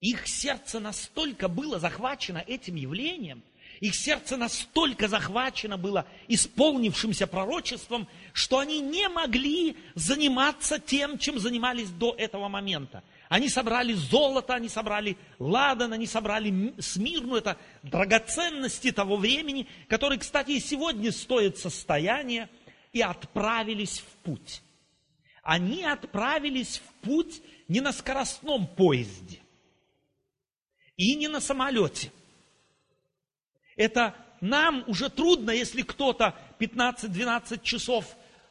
Их 0.00 0.26
сердце 0.26 0.80
настолько 0.80 1.48
было 1.48 1.78
захвачено 1.78 2.38
этим 2.38 2.76
явлением, 2.76 3.42
их 3.80 3.94
сердце 3.94 4.36
настолько 4.36 5.08
захвачено 5.08 5.78
было 5.78 6.06
исполнившимся 6.28 7.26
пророчеством, 7.26 8.06
что 8.34 8.58
они 8.58 8.80
не 8.80 9.08
могли 9.08 9.74
заниматься 9.94 10.78
тем, 10.78 11.18
чем 11.18 11.38
занимались 11.38 11.88
до 11.88 12.14
этого 12.16 12.48
момента. 12.48 13.02
Они 13.30 13.48
собрали 13.48 13.94
золото, 13.94 14.54
они 14.54 14.68
собрали 14.68 15.16
ладан, 15.38 15.94
они 15.94 16.06
собрали 16.06 16.74
смирну, 16.78 17.36
это 17.36 17.56
драгоценности 17.82 18.92
того 18.92 19.16
времени, 19.16 19.66
которые, 19.88 20.18
кстати, 20.18 20.50
и 20.50 20.60
сегодня 20.60 21.10
стоят 21.10 21.56
состояние, 21.56 22.50
и 22.92 23.00
отправились 23.00 24.00
в 24.00 24.24
путь. 24.24 24.62
Они 25.42 25.84
отправились 25.84 26.82
в 26.84 27.06
путь 27.06 27.40
не 27.66 27.80
на 27.80 27.92
скоростном 27.92 28.66
поезде 28.66 29.38
и 30.98 31.14
не 31.14 31.28
на 31.28 31.40
самолете– 31.40 32.12
это 33.80 34.14
нам 34.42 34.84
уже 34.86 35.08
трудно, 35.08 35.50
если 35.50 35.80
кто-то 35.80 36.34
15-12 36.58 37.62
часов 37.62 38.04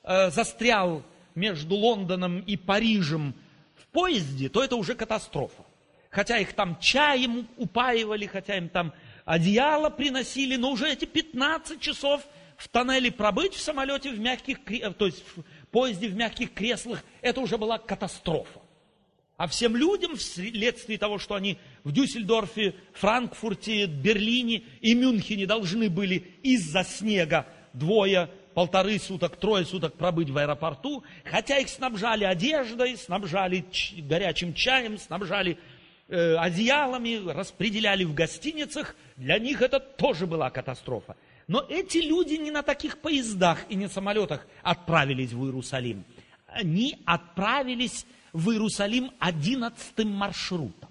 э, 0.03 0.31
застрял 0.31 1.03
между 1.35 1.75
Лондоном 1.75 2.39
и 2.39 2.57
Парижем 2.57 3.35
в 3.75 3.85
поезде, 3.87 4.49
то 4.49 4.63
это 4.63 4.75
уже 4.75 4.95
катастрофа. 4.95 5.63
Хотя 6.09 6.39
их 6.39 6.53
там 6.53 6.79
чаем 6.79 7.47
упаивали, 7.57 8.25
хотя 8.25 8.57
им 8.57 8.69
там 8.69 8.91
одеяло 9.23 9.91
приносили, 9.91 10.55
но 10.55 10.71
уже 10.71 10.91
эти 10.91 11.05
15 11.05 11.79
часов 11.79 12.23
в 12.57 12.67
тоннеле 12.67 13.11
пробыть 13.11 13.53
в 13.53 13.61
самолете 13.61 14.09
в 14.09 14.19
мягких, 14.19 14.57
то 14.97 15.05
есть 15.05 15.23
в 15.35 15.43
поезде 15.67 16.07
в 16.07 16.15
мягких 16.15 16.55
креслах, 16.55 17.03
это 17.21 17.39
уже 17.39 17.59
была 17.59 17.77
катастрофа. 17.77 18.59
А 19.39 19.47
всем 19.47 19.77
людям 19.77 20.17
вследствие 20.17 20.99
того, 20.99 21.17
что 21.17 21.33
они 21.33 21.57
в 21.85 21.93
Дюссельдорфе, 21.93 22.75
Франкфурте, 22.91 23.85
Берлине 23.85 24.63
и 24.81 24.93
Мюнхене 24.93 25.45
должны 25.45 25.89
были 25.89 26.25
из-за 26.43 26.83
снега 26.83 27.47
двое, 27.71 28.29
полторы 28.53 28.99
суток, 28.99 29.37
трое 29.37 29.63
суток 29.63 29.93
пробыть 29.93 30.29
в 30.29 30.37
аэропорту, 30.37 31.05
хотя 31.23 31.57
их 31.57 31.69
снабжали 31.69 32.25
одеждой, 32.25 32.97
снабжали 32.97 33.63
горячим 33.99 34.53
чаем, 34.53 34.97
снабжали 34.97 35.57
э, 36.09 36.35
одеялами, 36.35 37.31
распределяли 37.31 38.03
в 38.03 38.13
гостиницах, 38.13 38.93
для 39.15 39.39
них 39.39 39.61
это 39.61 39.79
тоже 39.79 40.27
была 40.27 40.49
катастрофа. 40.49 41.15
Но 41.47 41.65
эти 41.69 41.99
люди 41.99 42.33
не 42.33 42.51
на 42.51 42.61
таких 42.61 42.97
поездах 42.97 43.59
и 43.69 43.75
не 43.75 43.87
самолетах 43.87 44.45
отправились 44.63 45.31
в 45.31 45.45
Иерусалим. 45.45 46.03
Они 46.45 46.97
отправились 47.05 48.05
в 48.33 48.51
Иерусалим 48.51 49.11
одиннадцатым 49.19 50.09
маршрутом. 50.11 50.89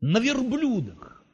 На 0.00 0.18
верблюдах. 0.18 1.24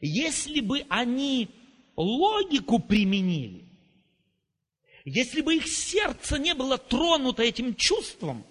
Если 0.00 0.60
бы 0.60 0.86
они 0.88 1.48
логику 1.96 2.78
применили, 2.78 3.64
если 5.04 5.40
бы 5.40 5.56
их 5.56 5.66
сердце 5.66 6.38
не 6.38 6.54
было 6.54 6.78
тронуто 6.78 7.42
этим 7.42 7.74
чувством, 7.74 8.44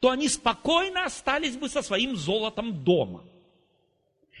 то 0.00 0.10
они 0.10 0.28
спокойно 0.28 1.04
остались 1.04 1.56
бы 1.56 1.68
со 1.68 1.82
своим 1.82 2.16
золотом 2.16 2.84
дома. 2.84 3.24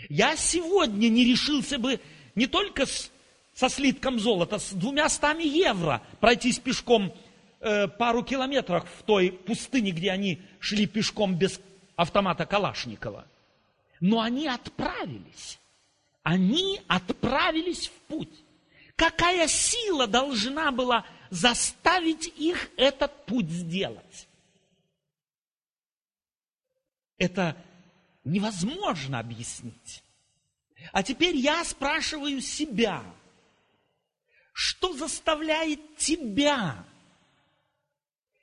Я 0.08 0.36
сегодня 0.36 1.08
не 1.08 1.24
решился 1.24 1.78
бы 1.78 2.00
не 2.34 2.46
только 2.46 2.86
с, 2.86 3.10
со 3.54 3.68
слитком 3.68 4.20
золота, 4.20 4.58
с 4.58 4.72
двумя 4.72 5.08
стами 5.08 5.42
евро 5.42 6.02
пройтись 6.20 6.60
пешком 6.60 7.12
э, 7.60 7.88
пару 7.88 8.24
километров 8.24 8.88
в 8.98 9.02
той 9.02 9.32
пустыне, 9.32 9.90
где 9.90 10.10
они 10.10 10.42
шли 10.60 10.86
пешком 10.86 11.34
без 11.34 11.60
автомата 11.96 12.46
Калашникова. 12.46 13.26
Но 14.00 14.20
они 14.20 14.46
отправились. 14.46 15.58
Они 16.22 16.80
отправились 16.86 17.88
в 17.88 17.92
путь. 18.08 18.44
Какая 18.96 19.48
сила 19.48 20.06
должна 20.06 20.70
была 20.72 21.06
заставить 21.30 22.26
их 22.36 22.70
этот 22.76 23.26
путь 23.26 23.48
сделать? 23.48 24.28
Это 27.16 27.56
невозможно 28.24 29.18
объяснить. 29.18 30.02
А 30.92 31.02
теперь 31.02 31.36
я 31.36 31.64
спрашиваю 31.64 32.40
себя, 32.40 33.02
что 34.52 34.92
заставляет 34.94 35.96
тебя 35.96 36.84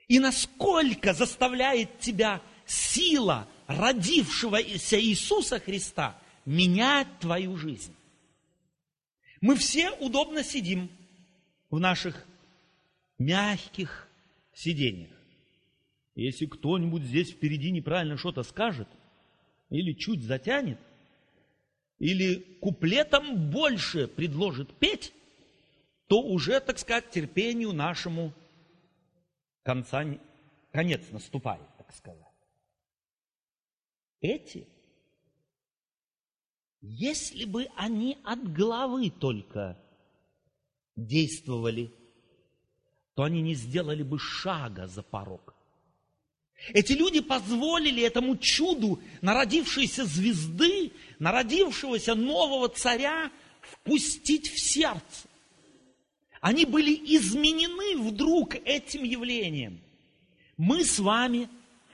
и 0.08 0.20
насколько 0.20 1.14
заставляет 1.14 2.00
тебя 2.00 2.42
сила 2.66 3.48
родившегося 3.68 5.00
Иисуса 5.00 5.60
Христа 5.60 6.20
менять 6.46 7.08
твою 7.20 7.58
жизнь. 7.58 7.94
Мы 9.42 9.56
все 9.56 9.92
удобно 9.92 10.44
сидим 10.44 10.90
в 11.70 11.80
наших 11.80 12.26
мягких 13.18 14.08
сидениях. 14.54 15.12
Если 16.16 16.46
кто-нибудь 16.46 17.04
здесь 17.04 17.32
впереди 17.32 17.72
неправильно 17.72 18.18
что-то 18.18 18.44
скажет, 18.44 18.88
или 19.70 19.94
чуть 19.94 20.22
затянет, 20.22 20.80
или 22.00 22.36
куплетом 22.62 23.50
больше 23.50 24.08
предложит 24.08 24.74
петь, 24.78 25.14
то 26.08 26.22
уже, 26.22 26.60
так 26.60 26.78
сказать, 26.78 27.10
терпению 27.10 27.74
нашему 27.74 28.34
конца, 29.66 30.06
конец 30.72 31.02
наступает, 31.12 31.68
так 31.78 31.92
сказать. 31.92 32.22
Эти, 34.22 34.68
если 36.82 37.46
бы 37.46 37.68
они 37.76 38.18
от 38.24 38.54
головы 38.54 39.10
только 39.10 39.78
действовали, 40.96 41.92
то 43.16 43.24
они 43.24 43.42
не 43.42 43.56
сделали 43.56 44.04
бы 44.04 44.20
шага 44.20 44.88
за 44.88 45.02
порог. 45.02 45.56
Эти 46.70 46.94
люди 46.94 47.20
позволили 47.20 48.04
этому 48.04 48.38
чуду 48.38 49.02
народившейся 49.22 50.06
звезды, 50.06 50.94
народившегося 51.20 52.16
нового 52.16 52.70
царя 52.70 53.32
впустить 53.62 54.48
в 54.48 54.60
сердце. 54.60 55.28
Они 56.46 56.64
были 56.66 56.94
изменены 57.18 57.98
вдруг 57.98 58.54
этим 58.54 59.04
явлением. 59.04 59.82
Мы 60.58 60.86
с 60.86 61.00
вами, 61.00 61.50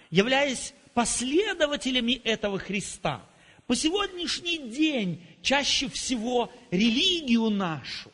являясь 0.09 0.73
последователями 0.93 2.19
этого 2.25 2.59
Христа, 2.59 3.21
по 3.65 3.77
сегодняшний 3.77 4.57
день 4.57 5.23
чаще 5.41 5.87
всего 5.87 6.51
религию 6.69 7.49
нашу 7.49 8.11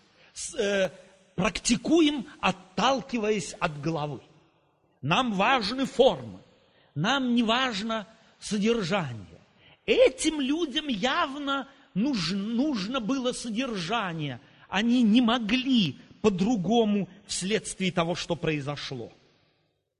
э, 0.60 0.92
практикуем, 1.34 2.28
отталкиваясь 2.40 3.54
от 3.54 3.82
головы. 3.82 4.22
Нам 5.02 5.34
важны 5.34 5.88
формы, 5.88 6.38
нам 6.94 7.34
не 7.34 7.42
важно 7.42 8.08
содержание. 8.40 9.42
Этим 9.88 10.40
людям 10.40 10.88
явно 10.88 11.68
нужно, 11.96 12.38
нужно 12.38 13.00
было 13.00 13.32
содержание. 13.32 14.40
Они 14.70 15.02
не 15.02 15.22
могли 15.22 15.98
по-другому 16.28 17.08
вследствие 17.26 17.90
того, 17.90 18.14
что 18.14 18.36
произошло. 18.36 19.14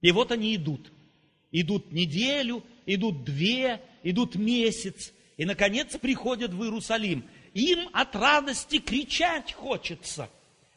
И 0.02 0.12
вот 0.12 0.30
они 0.30 0.54
идут. 0.54 0.92
Идут 1.52 1.90
неделю, 1.90 2.62
идут 2.84 3.24
две, 3.24 3.80
идут 4.02 4.34
месяц. 4.34 5.14
И, 5.38 5.46
наконец, 5.46 5.96
приходят 5.96 6.52
в 6.52 6.62
Иерусалим. 6.62 7.24
Им 7.54 7.88
от 7.94 8.14
радости 8.14 8.78
кричать 8.78 9.54
хочется. 9.54 10.28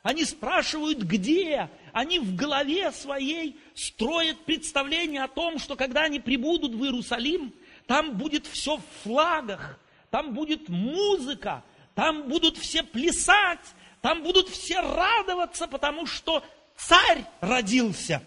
Они 0.03 0.23
спрашивают, 0.23 0.99
где? 0.99 1.69
Они 1.91 2.17
в 2.17 2.33
голове 2.33 2.93
своей 2.93 3.57
строят 3.75 4.39
представление 4.45 5.23
о 5.23 5.27
том, 5.27 5.59
что 5.59 5.75
когда 5.75 6.03
они 6.03 6.21
прибудут 6.21 6.75
в 6.75 6.81
Иерусалим, 6.85 7.53
там 7.87 8.17
будет 8.17 8.47
все 8.47 8.77
в 8.77 8.83
флагах, 9.03 9.77
там 10.11 10.33
будет 10.33 10.69
музыка, 10.69 11.65
там 11.93 12.29
будут 12.29 12.57
все 12.57 12.83
плясать, 12.83 13.75
там 14.01 14.23
будут 14.23 14.49
все 14.49 14.81
радоваться, 14.81 15.67
потому 15.67 16.05
что 16.05 16.43
царь 16.75 17.25
родился. 17.39 18.23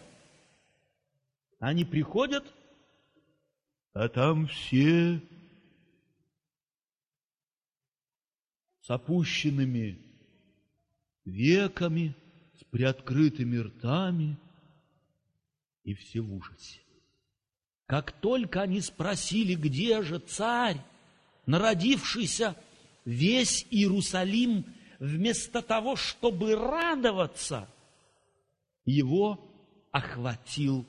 Они 1.59 1.85
приходят, 1.85 2.45
а 3.93 4.09
там 4.09 4.47
все 4.47 5.21
с 8.83 8.91
опущенными 8.91 9.99
веками, 11.25 12.15
с 12.61 12.65
приоткрытыми 12.65 13.57
ртами, 13.59 14.37
и 15.83 15.95
все 15.95 16.21
в 16.21 16.35
ужасе. 16.35 16.81
Как 17.87 18.13
только 18.13 18.63
они 18.63 18.81
спросили, 18.81 19.55
где 19.55 20.03
же 20.03 20.19
царь, 20.19 20.81
народившийся, 21.47 22.57
весь 23.05 23.67
Иерусалим 23.71 24.65
вместо 25.05 25.61
того, 25.61 25.97
чтобы 25.97 26.55
радоваться, 26.55 27.69
его 28.87 29.39
охватил 29.91 30.87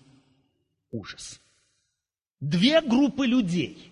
ужас. 0.91 1.41
Две 2.39 2.81
группы 2.81 3.25
людей. 3.25 3.91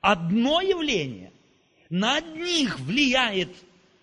Одно 0.00 0.60
явление 0.60 1.32
на 1.90 2.16
одних 2.16 2.78
влияет 2.78 3.50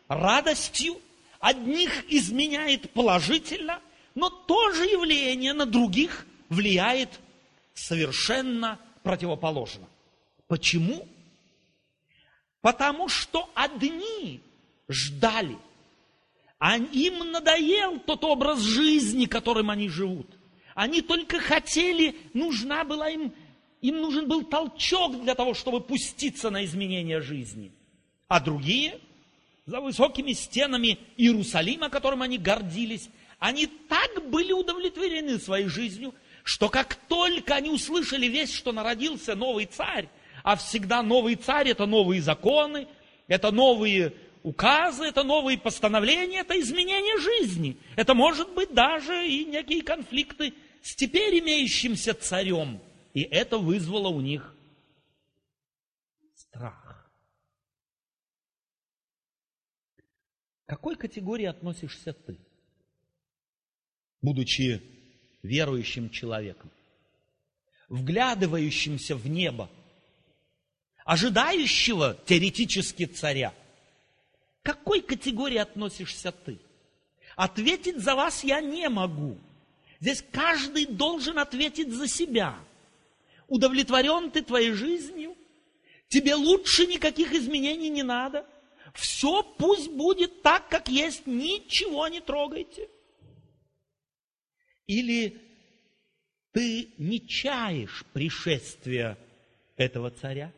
радостью, 0.08 1.00
одних 1.40 2.06
изменяет 2.12 2.92
положительно, 2.92 3.80
но 4.14 4.30
то 4.30 4.72
же 4.72 4.86
явление 4.86 5.54
на 5.54 5.66
других 5.66 6.26
влияет 6.50 7.20
совершенно 7.74 8.78
противоположно. 9.04 9.88
Почему? 10.48 11.08
Потому 12.62 13.08
что 13.08 13.50
одни 13.56 14.42
ждали. 14.92 15.58
А 16.60 16.78
им 16.78 17.32
надоел 17.32 18.00
тот 18.00 18.24
образ 18.24 18.60
жизни, 18.60 19.26
которым 19.26 19.70
они 19.70 19.90
живут. 19.90 20.28
Они 20.76 21.02
только 21.02 21.40
хотели, 21.40 22.16
нужна 22.34 22.84
была 22.84 23.10
им, 23.10 23.34
им 23.82 24.00
нужен 24.00 24.28
был 24.28 24.44
толчок 24.44 25.24
для 25.24 25.36
того, 25.36 25.54
чтобы 25.54 25.82
пуститься 25.82 26.50
на 26.50 26.64
изменение 26.66 27.22
жизни. 27.22 27.72
А 28.28 28.40
другие 28.40 29.00
за 29.66 29.82
высокими 29.82 30.34
стенами 30.34 31.00
Иерусалима, 31.18 31.90
которым 31.90 32.22
они 32.22 32.38
гордились, 32.38 33.10
они 33.40 33.66
так 33.66 34.30
были 34.30 34.54
удовлетворены 34.54 35.40
своей 35.40 35.68
жизнью, 35.68 36.14
что 36.44 36.70
как 36.70 36.96
только 36.96 37.56
они 37.56 37.70
услышали 37.70 38.28
весть, 38.28 38.54
что 38.54 38.72
народился 38.72 39.36
новый 39.36 39.66
царь, 39.66 40.10
а 40.44 40.56
всегда 40.56 41.02
новый 41.02 41.36
царь– 41.36 41.70
это 41.72 41.86
новые 41.86 42.22
законы, 42.22 42.88
это 43.28 43.52
новые 43.52 44.14
указы, 44.44 45.04
это 45.06 45.24
новые 45.24 45.58
постановления, 45.58 46.40
это 46.40 46.60
изменение 46.60 47.18
жизни. 47.20 47.78
Это 47.96 48.14
может 48.14 48.54
быть 48.54 48.74
даже 48.74 49.28
и 49.28 49.46
некие 49.46 49.82
конфликты 49.84 50.54
с 50.82 50.96
теперь 50.96 51.40
имеющимся 51.40 52.14
царем. 52.14 52.82
И 53.14 53.22
это 53.22 53.58
вызвало 53.58 54.08
у 54.08 54.22
них 54.22 54.56
страх. 56.36 57.12
К 60.66 60.70
какой 60.70 60.96
категории 60.96 61.46
относишься 61.46 62.14
ты, 62.14 62.38
будучи 64.22 64.82
верующим 65.44 66.10
человеком, 66.10 66.72
вглядывающимся 67.90 69.18
в 69.18 69.28
небо, 69.28 69.70
ожидающего 71.04 72.18
теоретически 72.26 73.06
царя? 73.06 73.54
К 74.62 74.66
какой 74.66 75.02
категории 75.02 75.58
относишься 75.58 76.32
ты? 76.32 76.60
Ответить 77.36 77.98
за 77.98 78.16
вас 78.16 78.44
я 78.44 78.62
не 78.62 78.90
могу. 78.90 79.38
Здесь 80.00 80.24
каждый 80.32 80.86
должен 80.86 81.40
ответить 81.40 81.92
за 81.92 82.08
себя. 82.08 82.58
Удовлетворен 83.48 84.32
ты 84.32 84.42
твоей 84.42 84.72
жизнью? 84.72 85.36
Тебе 86.08 86.36
лучше 86.36 86.86
никаких 86.88 87.34
изменений 87.34 87.90
не 87.90 88.04
надо? 88.04 88.46
Все 88.94 89.44
пусть 89.44 89.90
будет 89.92 90.42
так, 90.42 90.68
как 90.70 90.90
есть, 90.90 91.26
ничего 91.26 92.08
не 92.08 92.20
трогайте. 92.20 92.90
Или 94.88 95.42
ты 96.52 96.94
не 96.98 97.26
чаешь 97.26 98.04
пришествия 98.14 99.18
этого 99.78 100.12
царя? 100.12 100.52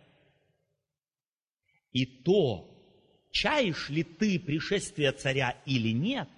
И 1.91 2.05
то, 2.05 2.72
чаешь 3.33 3.89
ли 3.89 4.03
ты 4.03 4.39
пришествия 4.39 5.11
царя 5.11 5.57
или 5.65 5.89
нет, 5.89 6.29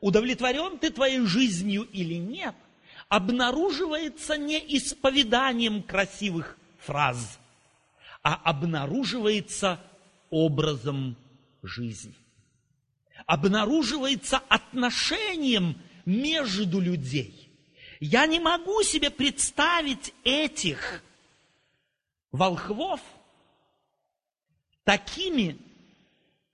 удовлетворен 0.00 0.78
ты 0.78 0.90
твоей 0.90 1.24
жизнью 1.24 1.84
или 1.92 2.14
нет, 2.14 2.54
обнаруживается 3.08 4.36
не 4.36 4.58
исповеданием 4.76 5.82
красивых 5.82 6.58
фраз, 6.78 7.38
а 8.22 8.34
обнаруживается 8.34 9.80
образом 10.28 11.16
жизни. 11.62 12.14
Обнаруживается 13.26 14.38
отношением 14.48 15.80
между 16.04 16.80
людей. 16.80 17.48
Я 18.00 18.26
не 18.26 18.40
могу 18.40 18.82
себе 18.82 19.08
представить 19.08 20.12
этих 20.24 21.02
волхвов 22.32 23.00
такими, 24.82 25.56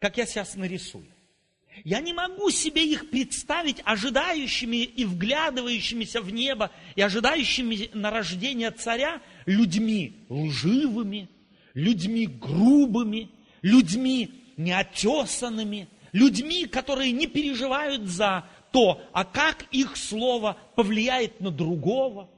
как 0.00 0.16
я 0.16 0.26
сейчас 0.26 0.56
нарисую. 0.56 1.06
Я 1.84 2.00
не 2.00 2.12
могу 2.12 2.50
себе 2.50 2.84
их 2.84 3.10
представить 3.10 3.80
ожидающими 3.84 4.78
и 4.78 5.04
вглядывающимися 5.04 6.20
в 6.20 6.32
небо 6.32 6.70
и 6.96 7.02
ожидающими 7.02 7.90
на 7.94 8.10
рождение 8.10 8.70
царя 8.70 9.22
людьми 9.46 10.16
лживыми, 10.28 11.28
людьми 11.74 12.26
грубыми, 12.26 13.30
людьми 13.62 14.30
неотесанными, 14.56 15.88
людьми, 16.12 16.66
которые 16.66 17.12
не 17.12 17.26
переживают 17.26 18.06
за 18.06 18.46
то, 18.72 19.00
а 19.12 19.24
как 19.24 19.64
их 19.70 19.96
слово 19.96 20.58
повлияет 20.74 21.40
на 21.40 21.50
другого. 21.50 22.28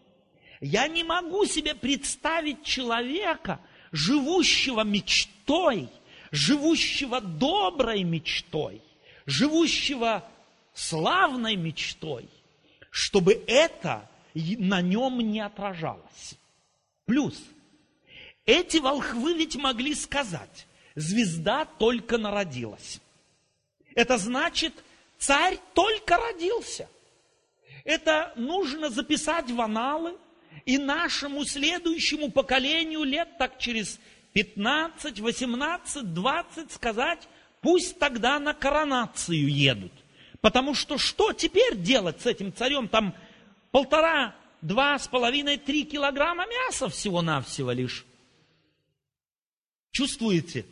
Я 0.60 0.86
не 0.88 1.04
могу 1.04 1.46
себе 1.46 1.74
представить 1.74 2.62
человека, 2.64 3.60
живущего 3.92 4.82
мечтой– 4.82 5.88
живущего 6.32 7.20
доброй 7.20 8.02
мечтой, 8.02 8.82
живущего 9.26 10.28
славной 10.74 11.54
мечтой, 11.54 12.28
чтобы 12.90 13.44
это 13.46 14.08
на 14.34 14.80
нем 14.80 15.20
не 15.20 15.40
отражалось. 15.40 16.34
Плюс, 17.04 17.38
эти 18.46 18.78
волхвы 18.78 19.34
ведь 19.34 19.56
могли 19.56 19.94
сказать, 19.94 20.66
звезда 20.94 21.66
только 21.66 22.16
народилась. 22.16 23.00
Это 23.94 24.16
значит, 24.16 24.72
царь 25.18 25.58
только 25.74 26.16
родился. 26.16 26.88
Это 27.84 28.32
нужно 28.36 28.88
записать 28.88 29.50
в 29.50 29.60
аналы, 29.60 30.16
и 30.64 30.78
нашему 30.78 31.44
следующему 31.44 32.30
поколению 32.30 33.02
лет 33.02 33.36
так 33.38 33.58
через 33.58 33.98
15, 34.32 35.20
18, 35.20 36.14
20 36.14 36.72
сказать, 36.72 37.28
пусть 37.60 37.98
тогда 37.98 38.38
на 38.38 38.54
коронацию 38.54 39.48
едут. 39.48 39.92
Потому 40.40 40.74
что 40.74 40.98
что 40.98 41.32
теперь 41.32 41.76
делать 41.76 42.20
с 42.20 42.26
этим 42.26 42.52
царем? 42.52 42.88
Там 42.88 43.14
полтора, 43.70 44.34
два 44.60 44.98
с 44.98 45.06
половиной, 45.06 45.58
три 45.58 45.84
килограмма 45.84 46.46
мяса 46.46 46.88
всего-навсего 46.88 47.72
лишь. 47.72 48.06
Чувствуете, 49.90 50.64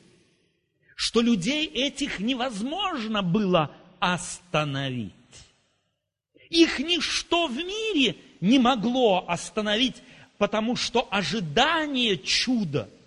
что 0.97 1.21
людей 1.21 1.67
этих 1.67 2.19
невозможно 2.19 3.23
было 3.23 3.71
остановить. 4.01 5.13
Их 6.49 6.79
ничто 6.79 7.47
в 7.47 7.57
мире 7.57 8.17
не 8.41 8.59
могло 8.59 9.25
остановить, 9.29 9.97
потому 10.39 10.75
что 10.75 11.07
ожидание 11.11 12.17
чуда– 12.17 12.89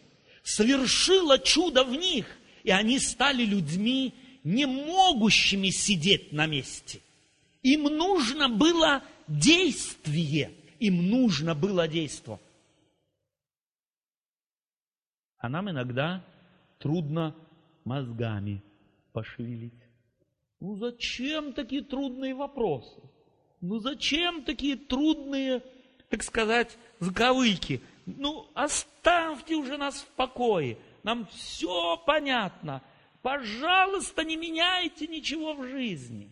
совершила 0.43 1.39
чудо 1.39 1.83
в 1.83 1.91
них, 1.95 2.27
и 2.63 2.71
они 2.71 2.99
стали 2.99 3.43
людьми, 3.43 4.13
не 4.43 4.65
могущими 4.65 5.69
сидеть 5.69 6.33
на 6.33 6.45
месте. 6.45 7.01
Им 7.61 7.83
нужно 7.83 8.49
было 8.49 9.01
действие, 9.27 10.51
им 10.79 11.09
нужно 11.09 11.55
было 11.55 11.87
действо. 11.87 12.39
А 15.37 15.49
нам 15.49 15.69
иногда 15.69 16.23
трудно 16.77 17.35
мозгами 17.85 18.61
пошевелить. 19.13 19.73
Ну 20.59 20.75
зачем 20.75 21.53
такие 21.53 21.83
трудные 21.83 22.33
вопросы? 22.33 23.01
Ну 23.61 23.79
зачем 23.79 24.43
такие 24.43 24.75
трудные, 24.75 25.63
так 26.09 26.23
сказать, 26.23 26.77
заковыки? 26.99 27.81
Ну 28.05 28.49
оставьте 28.53 29.55
уже 29.55 29.77
нас 29.77 30.01
в 30.01 30.07
покое, 30.15 30.77
нам 31.03 31.27
все 31.27 31.97
понятно, 32.05 32.81
пожалуйста, 33.21 34.23
не 34.23 34.35
меняйте 34.35 35.07
ничего 35.07 35.53
в 35.53 35.67
жизни. 35.67 36.31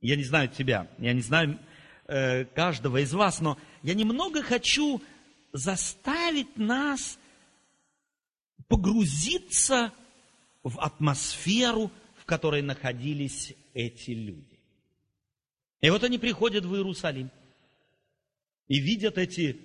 Я 0.00 0.16
не 0.16 0.24
знаю 0.24 0.48
тебя, 0.48 0.88
я 0.98 1.12
не 1.12 1.22
знаю 1.22 1.58
э, 2.06 2.44
каждого 2.44 2.98
из 2.98 3.12
вас, 3.12 3.40
но 3.40 3.58
я 3.82 3.94
немного 3.94 4.42
хочу 4.42 5.00
заставить 5.52 6.56
нас 6.56 7.18
погрузиться 8.68 9.92
в 10.62 10.78
атмосферу, 10.80 11.90
в 12.16 12.24
которой 12.24 12.62
находились 12.62 13.54
эти 13.72 14.10
люди. 14.10 14.58
И 15.80 15.90
вот 15.90 16.02
они 16.04 16.18
приходят 16.18 16.64
в 16.64 16.74
Иерусалим 16.74 17.30
и 18.66 18.80
видят 18.80 19.18
эти 19.18 19.60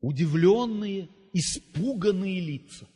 удивленные, 0.00 1.08
испуганные 1.32 2.40
лица. 2.40 2.88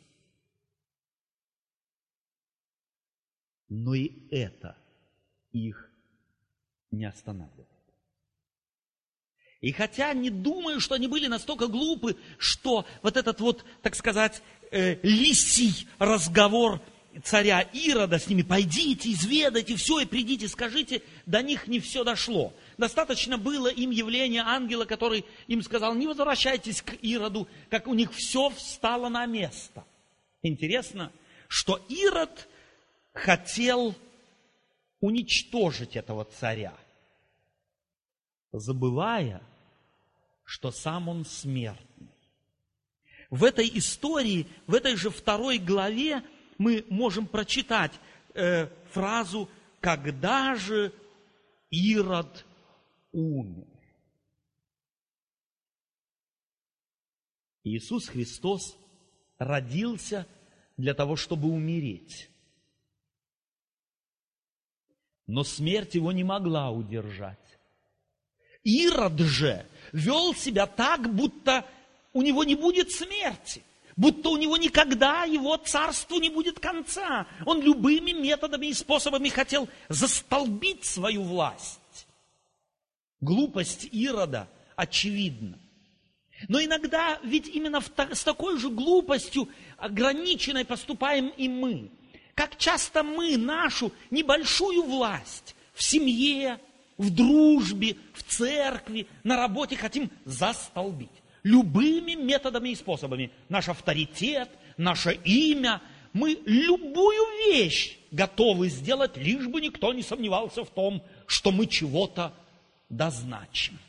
Но 3.69 3.93
и 3.93 4.27
это 4.29 4.77
их 5.51 5.89
не 6.91 7.05
останавливает. 7.05 7.67
И 9.61 9.71
хотя 9.71 10.11
не 10.13 10.31
думаю, 10.31 10.79
что 10.79 10.95
они 10.95 11.07
были 11.07 11.27
настолько 11.27 11.67
глупы, 11.67 12.17
что 12.37 12.85
вот 13.03 13.15
этот 13.15 13.39
вот, 13.39 13.63
так 13.83 13.95
сказать, 13.95 14.41
э, 14.71 14.95
лисий 15.03 15.87
разговор 15.99 16.81
царя 17.23 17.61
Ирода 17.61 18.19
с 18.19 18.27
ними, 18.27 18.41
пойдите, 18.41 19.11
изведайте 19.11 19.75
все 19.75 19.99
и 19.99 20.05
придите, 20.05 20.47
скажите, 20.47 21.01
до 21.25 21.41
них 21.41 21.67
не 21.67 21.79
все 21.79 22.03
дошло. 22.03 22.53
Достаточно 22.77 23.37
было 23.37 23.67
им 23.67 23.91
явления 23.91 24.43
ангела, 24.43 24.85
который 24.85 25.25
им 25.47 25.61
сказал, 25.61 25.93
не 25.93 26.07
возвращайтесь 26.07 26.81
к 26.81 26.93
Ироду, 27.01 27.47
как 27.69 27.87
у 27.87 27.93
них 27.93 28.13
все 28.13 28.49
встало 28.49 29.09
на 29.09 29.25
место. 29.25 29.83
Интересно, 30.41 31.11
что 31.47 31.83
Ирод 31.89 32.47
хотел 33.13 33.95
уничтожить 35.01 35.95
этого 35.95 36.25
царя, 36.25 36.73
забывая, 38.53 39.41
что 40.45 40.71
сам 40.71 41.09
он 41.09 41.25
смертный. 41.25 42.07
В 43.29 43.43
этой 43.43 43.69
истории, 43.75 44.47
в 44.67 44.75
этой 44.75 44.95
же 44.95 45.09
второй 45.09 45.57
главе 45.57 46.23
мы 46.61 46.85
можем 46.89 47.25
прочитать 47.25 47.99
э, 48.35 48.67
фразу 48.91 49.49
«Когда 49.79 50.53
же 50.53 50.93
Ирод 51.71 52.45
умер?» 53.11 53.65
Иисус 57.63 58.07
Христос 58.09 58.77
родился 59.39 60.27
для 60.77 60.93
того, 60.93 61.15
чтобы 61.15 61.47
умереть. 61.47 62.29
Но 65.25 65.43
смерть 65.43 65.95
его 65.95 66.11
не 66.11 66.23
могла 66.23 66.69
удержать. 66.69 67.39
Ирод 68.63 69.17
же 69.17 69.65
вел 69.93 70.35
себя 70.35 70.67
так, 70.67 71.11
будто 71.11 71.65
у 72.13 72.21
него 72.21 72.43
не 72.43 72.53
будет 72.53 72.91
смерти, 72.91 73.63
будто 73.95 74.29
у 74.29 74.37
него 74.37 74.57
никогда 74.57 75.23
его 75.23 75.57
царству 75.57 76.19
не 76.19 76.29
будет 76.29 76.59
конца. 76.59 77.27
Он 77.45 77.61
любыми 77.61 78.11
методами 78.11 78.67
и 78.67 78.73
способами 78.73 79.29
хотел 79.29 79.67
застолбить 79.89 80.85
свою 80.85 81.23
власть. 81.23 81.79
Глупость 83.19 83.87
Ирода 83.91 84.47
очевидна. 84.75 85.59
Но 86.47 86.61
иногда 86.61 87.19
ведь 87.23 87.47
именно 87.47 87.81
с 87.81 88.23
такой 88.23 88.57
же 88.57 88.69
глупостью 88.69 89.47
ограниченной 89.77 90.65
поступаем 90.65 91.27
и 91.29 91.47
мы. 91.47 91.91
Как 92.33 92.57
часто 92.57 93.03
мы 93.03 93.37
нашу 93.37 93.91
небольшую 94.09 94.83
власть 94.83 95.55
в 95.73 95.83
семье, 95.83 96.59
в 96.97 97.13
дружбе, 97.13 97.97
в 98.13 98.23
церкви, 98.23 99.07
на 99.23 99.37
работе 99.37 99.75
хотим 99.75 100.09
застолбить. 100.25 101.09
Любыми 101.43 102.13
методами 102.13 102.69
и 102.69 102.75
способами. 102.75 103.31
Наш 103.49 103.69
авторитет, 103.69 104.49
наше 104.77 105.13
имя. 105.13 105.81
Мы 106.13 106.39
любую 106.45 107.25
вещь 107.47 107.97
готовы 108.11 108.69
сделать, 108.69 109.15
лишь 109.17 109.47
бы 109.47 109.61
никто 109.61 109.93
не 109.93 110.03
сомневался 110.03 110.63
в 110.63 110.69
том, 110.69 111.03
что 111.25 111.51
мы 111.51 111.67
чего-то 111.67 112.33
дозначим. 112.89 113.79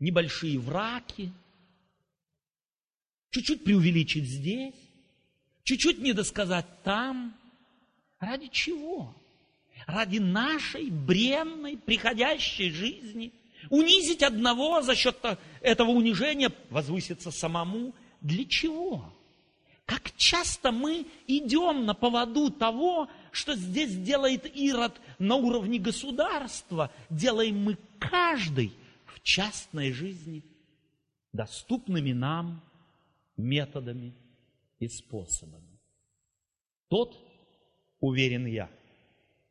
Небольшие 0.00 0.58
враки, 0.58 1.32
чуть-чуть 3.30 3.64
преувеличить 3.64 4.24
здесь, 4.24 4.74
чуть-чуть 5.62 5.98
недосказать 5.98 6.66
там. 6.82 7.34
Ради 8.18 8.48
чего? 8.48 9.14
ради 9.86 10.18
нашей 10.18 10.90
бренной, 10.90 11.76
приходящей 11.76 12.70
жизни, 12.70 13.32
унизить 13.70 14.22
одного 14.22 14.82
за 14.82 14.94
счет 14.94 15.20
этого 15.66 15.90
унижения, 15.90 16.52
возвыситься 16.70 17.30
самому. 17.30 17.92
Для 18.20 18.44
чего? 18.44 19.12
Как 19.84 20.12
часто 20.16 20.72
мы 20.72 21.06
идем 21.26 21.84
на 21.84 21.94
поводу 21.94 22.50
того, 22.50 23.08
что 23.32 23.54
здесь 23.54 23.94
делает 23.96 24.46
Ирод 24.56 25.00
на 25.18 25.36
уровне 25.36 25.78
государства, 25.78 26.90
делаем 27.10 27.62
мы 27.62 27.76
каждый 27.98 28.72
в 29.06 29.20
частной 29.22 29.92
жизни 29.92 30.42
доступными 31.32 32.12
нам 32.12 32.62
методами 33.36 34.14
и 34.78 34.88
способами. 34.88 35.78
Тот, 36.88 37.16
уверен 38.00 38.46
я, 38.46 38.70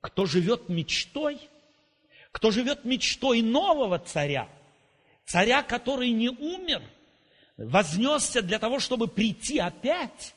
кто 0.02 0.26
живет 0.26 0.70
мечтой, 0.70 1.40
кто 2.32 2.52
живет 2.52 2.86
мечтой 2.86 3.42
нового 3.42 4.00
царя, 4.00 4.50
царя, 5.26 5.64
который 5.64 6.12
не 6.12 6.30
умер, 6.30 6.82
вознесся 7.58 8.42
для 8.42 8.60
того, 8.60 8.80
чтобы 8.80 9.08
прийти 9.08 9.60
опять, 9.60 10.36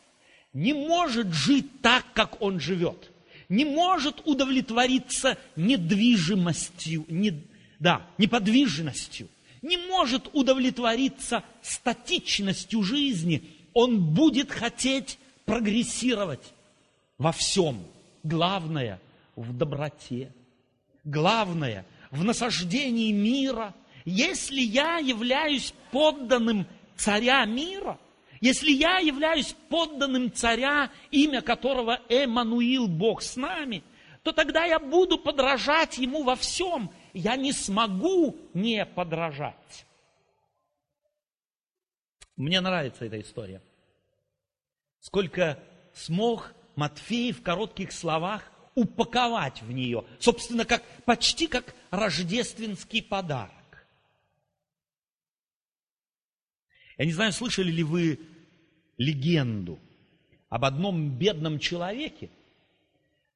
не 0.53 0.73
может 0.73 1.33
жить 1.33 1.81
так, 1.83 2.05
как 2.15 2.41
он 2.41 2.61
живет, 2.61 3.11
не 3.49 3.65
может 3.65 4.27
удовлетвориться 4.27 5.39
недвижимостью, 5.57 7.05
не, 7.09 7.43
да, 7.79 8.07
неподвижностью, 8.19 9.29
не 9.63 9.77
может 9.77 10.29
удовлетвориться 10.33 11.43
статичностью 11.63 12.83
жизни, 12.83 13.43
он 13.75 14.01
будет 14.15 14.51
хотеть 14.51 15.19
прогрессировать 15.45 16.53
во 17.19 17.33
всем. 17.33 17.83
Главное– 18.23 19.01
в 19.39 19.57
доброте. 19.57 20.33
Главное, 21.05 21.87
в 22.11 22.25
насаждении 22.25 23.13
мира. 23.13 23.75
Если 24.11 24.61
я 24.61 24.97
являюсь 24.97 25.75
подданным 25.91 26.67
царя 26.97 27.45
мира, 27.45 27.99
если 28.41 28.71
я 28.71 29.01
являюсь 29.01 29.55
подданным 29.69 30.33
царя, 30.33 30.91
имя 31.11 31.43
которого 31.43 32.01
Эммануил, 32.09 32.89
Бог 32.89 33.21
с 33.21 33.37
нами, 33.37 33.83
то 34.23 34.33
тогда 34.33 34.65
я 34.65 34.79
буду 34.79 35.19
подражать 35.19 35.99
ему 35.99 36.23
во 36.23 36.37
всем. 36.37 36.91
Я 37.13 37.37
не 37.37 37.53
смогу 37.53 38.35
не 38.55 38.87
подражать. 38.87 39.85
Мне 42.35 42.63
нравится 42.63 43.05
эта 43.05 43.21
история. 43.21 43.61
Сколько 45.01 45.59
смог 45.93 46.55
Матфей 46.77 47.33
в 47.33 47.43
коротких 47.43 47.93
словах 47.93 48.51
упаковать 48.75 49.61
в 49.61 49.71
нее, 49.71 50.07
собственно, 50.19 50.65
как, 50.65 50.83
почти 51.05 51.47
как 51.47 51.75
рождественский 51.91 53.03
подарок. 53.03 53.58
Я 56.99 57.07
не 57.07 57.13
знаю, 57.13 57.33
слышали 57.33 57.71
ли 57.71 57.85
вы 57.85 58.19
легенду 58.97 59.79
об 60.49 60.65
одном 60.65 61.17
бедном 61.17 61.61
человеке, 61.61 62.29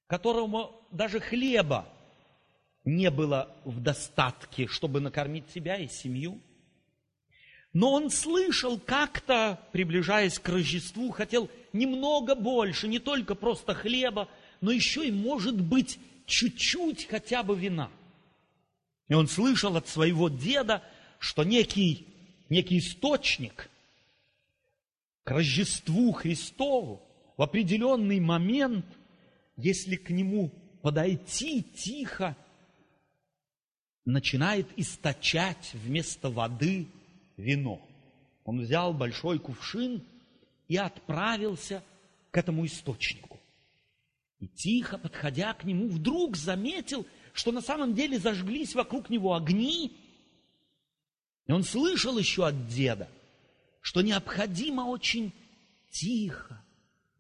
которому 0.08 0.72
даже 0.90 1.20
хлеба 1.20 1.86
не 2.84 3.10
было 3.10 3.54
в 3.64 3.80
достатке, 3.80 4.66
чтобы 4.66 5.00
накормить 5.00 5.48
себя 5.50 5.76
и 5.76 5.86
семью. 5.86 6.40
Но 7.72 7.92
он 7.92 8.10
слышал 8.10 8.78
как-то, 8.78 9.60
приближаясь 9.70 10.38
к 10.38 10.48
Рождеству, 10.48 11.10
хотел 11.10 11.48
немного 11.72 12.34
больше, 12.34 12.88
не 12.88 12.98
только 12.98 13.36
просто 13.36 13.74
хлеба, 13.74 14.28
но 14.60 14.72
еще 14.72 15.06
и, 15.06 15.12
может 15.12 15.58
быть, 15.58 15.98
чуть-чуть 16.26 17.06
хотя 17.08 17.42
бы 17.42 17.56
вина. 17.56 17.90
И 19.08 19.14
он 19.14 19.28
слышал 19.28 19.76
от 19.76 19.88
своего 19.88 20.28
деда, 20.28 20.82
что 21.18 21.44
некий, 21.44 22.11
некий 22.52 22.78
источник 22.78 23.70
к 25.24 25.30
Рождеству 25.30 26.12
Христову 26.12 27.02
в 27.38 27.42
определенный 27.42 28.20
момент, 28.20 28.84
если 29.56 29.96
к 29.96 30.10
нему 30.10 30.50
подойти 30.82 31.62
тихо, 31.62 32.36
начинает 34.04 34.66
источать 34.76 35.70
вместо 35.72 36.28
воды 36.28 36.88
вино. 37.38 37.80
Он 38.44 38.60
взял 38.60 38.92
большой 38.92 39.38
кувшин 39.38 40.04
и 40.68 40.76
отправился 40.76 41.82
к 42.30 42.36
этому 42.36 42.66
источнику. 42.66 43.40
И 44.40 44.46
тихо, 44.48 44.98
подходя 44.98 45.54
к 45.54 45.64
нему, 45.64 45.88
вдруг 45.88 46.36
заметил, 46.36 47.06
что 47.32 47.50
на 47.50 47.62
самом 47.62 47.94
деле 47.94 48.18
зажглись 48.18 48.74
вокруг 48.74 49.08
него 49.08 49.34
огни. 49.34 49.96
И 51.46 51.52
он 51.52 51.64
слышал 51.64 52.18
еще 52.18 52.46
от 52.46 52.68
деда, 52.68 53.08
что 53.80 54.02
необходимо 54.02 54.82
очень 54.82 55.32
тихо, 55.90 56.62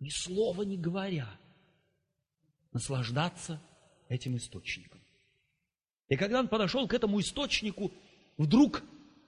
ни 0.00 0.08
слова 0.08 0.62
не 0.62 0.76
говоря, 0.76 1.28
наслаждаться 2.72 3.60
этим 4.08 4.36
источником. 4.36 5.00
И 6.08 6.16
когда 6.16 6.40
он 6.40 6.48
подошел 6.48 6.86
к 6.86 6.94
этому 6.94 7.20
источнику, 7.20 7.92
вдруг 8.36 8.82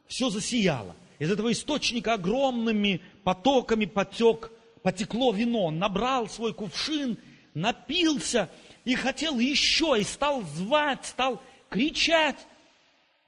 все 0.06 0.30
засияло. 0.30 0.94
Из 1.18 1.30
этого 1.30 1.52
источника 1.52 2.14
огромными 2.14 3.00
потоками 3.22 3.86
потек, 3.86 4.50
потекло 4.82 5.32
вино. 5.32 5.66
Он 5.66 5.78
набрал 5.78 6.28
свой 6.28 6.52
кувшин– 6.52 7.18
напился 7.54 8.50
и 8.84 8.94
хотел 8.94 9.38
еще, 9.38 9.96
и 9.98 10.02
стал 10.02 10.42
звать, 10.42 11.06
стал 11.06 11.40
кричать. 11.70 12.36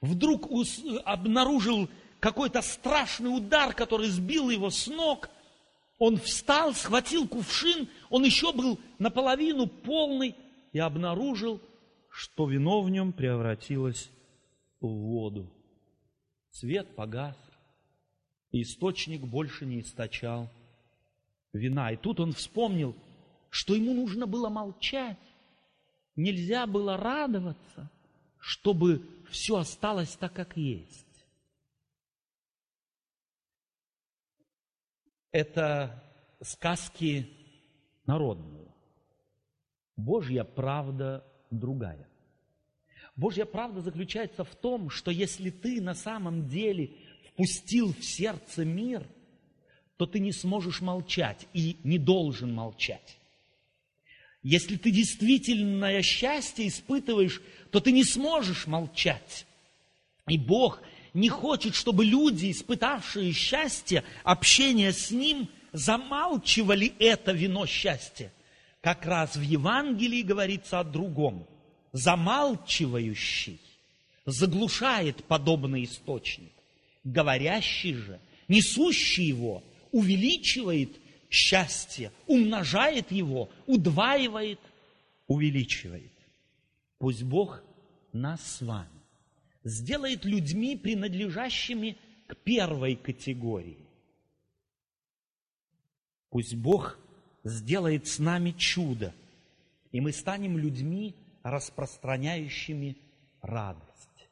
Вдруг 0.01 0.49
обнаружил 1.05 1.89
какой-то 2.19 2.61
страшный 2.61 3.35
удар, 3.35 3.73
который 3.73 4.09
сбил 4.09 4.49
его 4.49 4.69
с 4.69 4.87
ног. 4.87 5.29
Он 5.97 6.17
встал, 6.17 6.73
схватил 6.73 7.27
кувшин, 7.27 7.87
он 8.09 8.23
еще 8.23 8.53
был 8.53 8.79
наполовину 8.99 9.67
полный, 9.67 10.35
и 10.73 10.79
обнаружил, 10.79 11.59
что 12.09 12.47
вино 12.47 12.81
в 12.81 12.89
нем 12.89 13.13
превратилось 13.13 14.11
в 14.79 14.87
воду. 14.87 15.51
Свет 16.51 16.95
погас, 16.95 17.35
и 18.51 18.61
источник 18.61 19.21
больше 19.21 19.65
не 19.65 19.81
источал 19.81 20.49
вина. 21.53 21.91
И 21.91 21.97
тут 21.97 22.19
он 22.19 22.33
вспомнил– 22.33 22.95
что 23.49 23.75
ему 23.75 23.93
нужно 23.93 24.27
было 24.27 24.49
молчать. 24.49 25.17
Нельзя 26.15 26.65
было 26.65 26.97
радоваться, 26.97 27.89
чтобы 28.39 29.01
все 29.29 29.57
осталось 29.57 30.15
так, 30.15 30.33
как 30.33 30.57
есть. 30.57 31.05
Это 35.31 36.03
сказки 36.41 37.29
народную. 38.05 38.71
Божья 39.95 40.43
правда 40.43 41.25
другая. 41.51 42.07
Божья 43.15 43.45
правда 43.45 43.81
заключается 43.81 44.43
в 44.43 44.55
том, 44.55 44.89
что 44.89 45.09
если 45.09 45.49
ты 45.49 45.81
на 45.81 45.95
самом 45.95 46.47
деле 46.47 46.95
впустил 47.25 47.93
в 47.93 48.03
сердце 48.03 48.63
мир, 48.63 49.07
то 49.97 50.05
ты 50.05 50.19
не 50.19 50.31
сможешь 50.31 50.81
молчать 50.81 51.47
и 51.53 51.77
не 51.83 51.97
должен 51.97 52.53
молчать. 52.53 53.17
Если 54.43 54.77
ты 54.77 54.91
действительное 54.91 56.01
счастье 56.01 56.67
испытываешь, 56.67 57.41
то 57.71 57.79
ты 57.79 57.91
не 57.91 58.03
сможешь 58.03 58.67
молчать. 58.67 59.45
И 60.27 60.37
Бог 60.37 60.81
не 61.13 61.29
хочет, 61.29 61.75
чтобы 61.75 62.05
люди, 62.05 62.51
испытавшие 62.51 63.31
счастье, 63.33 64.03
общение 64.23 64.93
с 64.93 65.11
Ним, 65.11 65.49
замалчивали 65.73 66.93
это 66.99 67.31
вино 67.31 67.65
счастья. 67.65 68.31
Как 68.81 69.05
раз 69.05 69.35
в 69.35 69.41
Евангелии 69.41 70.21
говорится 70.21 70.79
о 70.79 70.83
другом. 70.83 71.45
Замалчивающий 71.91 73.59
заглушает 74.25 75.23
подобный 75.23 75.85
источник. 75.85 76.51
Говорящий 77.03 77.93
же, 77.93 78.19
несущий 78.47 79.25
его, 79.25 79.63
увеличивает 79.91 80.91
счастье, 81.29 82.11
умножает 82.25 83.11
его, 83.11 83.49
удваивает, 83.65 84.59
увеличивает. 85.27 86.11
Пусть 86.97 87.23
Бог 87.23 87.61
нас 88.13 88.41
с 88.41 88.61
вами 88.61 88.89
сделает 89.63 90.25
людьми, 90.25 90.75
принадлежащими 90.75 91.97
к 92.27 92.35
первой 92.37 92.95
категории. 92.95 93.85
Пусть 96.29 96.55
Бог 96.55 96.97
сделает 97.43 98.07
с 98.07 98.19
нами 98.19 98.51
чудо, 98.51 99.13
и 99.91 100.01
мы 100.01 100.11
станем 100.11 100.57
людьми, 100.57 101.15
распространяющими 101.43 102.97
радость. 103.41 104.29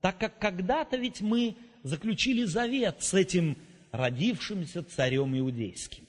Так 0.00 0.18
как 0.18 0.38
когда-то 0.38 0.96
ведь 0.96 1.20
мы 1.20 1.56
заключили 1.82 2.44
завет 2.44 3.02
с 3.02 3.14
этим 3.14 3.56
родившимся 3.96 4.82
царем 4.82 5.36
иудейским. 5.38 6.06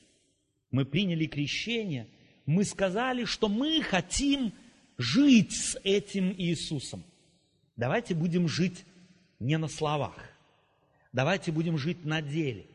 Мы 0.72 0.86
приняли 0.86 1.26
крещение, 1.26 2.08
мы 2.46 2.64
сказали, 2.64 3.26
что 3.26 3.50
мы 3.50 3.82
хотим 3.82 4.54
жить 4.98 5.54
с 5.54 5.80
этим 5.84 6.34
Иисусом– 6.38 7.04
Давайте 7.78 8.16
будем 8.16 8.48
жить 8.48 8.86
не 9.40 9.58
на 9.58 9.68
словах. 9.68 10.16
Давайте 11.12 11.52
будем 11.52 11.78
жить 11.78 12.06
на 12.06 12.22
деле. 12.22 12.66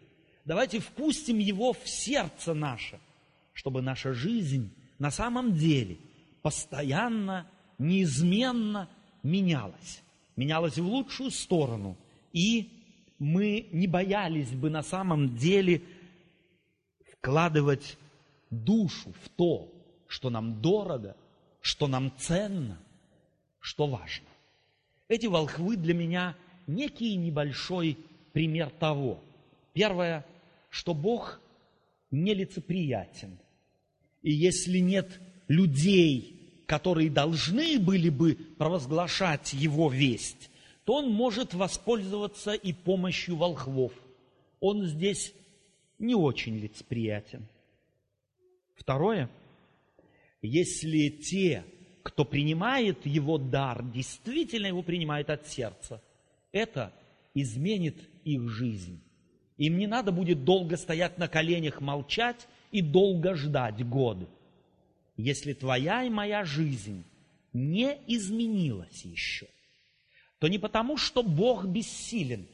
Давайте 0.44 0.78
впустим 0.80 1.38
Его 1.38 1.72
в 1.72 1.88
сердце 1.88 2.54
наше, 2.54 2.98
чтобы 3.52 3.82
наша 3.82 4.12
жизнь 4.12 4.70
на 4.98 5.10
самом 5.10 5.54
деле 5.54 5.96
постоянно, 6.42 7.46
неизменно 7.78 8.88
менялась. 9.22 10.02
Менялась 10.36 10.78
в 10.78 10.86
лучшую 10.86 11.30
сторону. 11.30 11.96
И 12.32 12.68
мы 13.20 13.68
не 13.70 13.86
боялись 13.86 14.50
бы 14.50 14.70
на 14.70 14.82
самом 14.82 15.36
деле 15.36 15.82
вкладывать 17.12 17.96
душу 18.50 19.12
в 19.22 19.28
то, 19.28 19.70
что 20.08 20.30
нам 20.30 20.60
дорого, 20.60 21.14
что 21.60 21.86
нам 21.86 22.12
ценно, 22.18 22.78
что 23.60 23.86
важно. 23.86 24.26
Эти 25.06 25.26
волхвы 25.26 25.76
для 25.76 25.92
меня 25.92 26.34
некий 26.66 27.14
небольшой 27.14 27.98
пример 28.32 28.70
того. 28.70 29.22
Первое, 29.74 30.24
что 30.70 30.94
Бог 30.94 31.40
нелицеприятен. 32.10 33.38
И 34.22 34.32
если 34.32 34.78
нет 34.78 35.20
людей, 35.46 36.64
которые 36.66 37.10
должны 37.10 37.78
были 37.78 38.08
бы 38.08 38.34
провозглашать 38.56 39.52
его 39.52 39.90
весть, 39.90 40.49
то 40.90 40.96
он 40.96 41.12
может 41.12 41.54
воспользоваться 41.54 42.52
и 42.52 42.72
помощью 42.72 43.36
волхвов. 43.36 43.92
Он 44.58 44.84
здесь 44.86 45.32
не 46.00 46.16
очень 46.16 46.58
лицеприятен. 46.58 47.46
Второе, 48.74 49.30
если 50.42 51.08
те, 51.08 51.64
кто 52.02 52.24
принимает 52.24 53.06
его 53.06 53.38
дар, 53.38 53.84
действительно 53.84 54.66
его 54.66 54.82
принимает 54.82 55.30
от 55.30 55.46
сердца, 55.46 56.02
это 56.50 56.92
изменит 57.34 57.96
их 58.24 58.48
жизнь. 58.48 59.00
Им 59.58 59.78
не 59.78 59.86
надо 59.86 60.10
будет 60.10 60.42
долго 60.42 60.76
стоять 60.76 61.18
на 61.18 61.28
коленях, 61.28 61.80
молчать 61.80 62.48
и 62.72 62.82
долго 62.82 63.36
ждать 63.36 63.88
годы. 63.88 64.26
Если 65.16 65.52
твоя 65.52 66.02
и 66.02 66.10
моя 66.10 66.44
жизнь 66.44 67.04
не 67.52 67.96
изменилась 68.08 69.04
еще, 69.04 69.46
то 70.40 70.48
не 70.48 70.58
потому, 70.58 70.96
что 70.96 71.22
Бог 71.22 71.66
бессилен, 71.66 72.48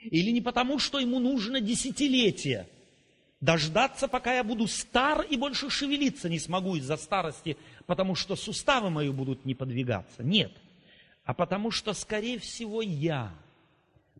или 0.00 0.30
не 0.30 0.40
потому, 0.40 0.80
что 0.80 0.98
ему 0.98 1.20
нужно 1.20 1.60
десятилетие– 1.60 2.68
дождаться, 3.40 4.08
пока 4.08 4.34
я 4.34 4.44
буду 4.44 4.66
стар 4.66 5.22
и 5.22 5.36
больше 5.36 5.70
шевелиться 5.70 6.28
не 6.28 6.38
смогу 6.38 6.76
из-за 6.76 6.96
старости, 6.96 7.56
потому 7.86 8.14
что 8.14 8.36
суставы 8.36 8.90
мои 8.90 9.10
будут 9.10 9.44
не 9.44 9.54
подвигаться. 9.54 10.22
Нет. 10.22 10.52
А 11.24 11.34
потому 11.34 11.70
что, 11.70 11.92
скорее 11.92 12.38
всего, 12.38 12.82
я 12.82 13.32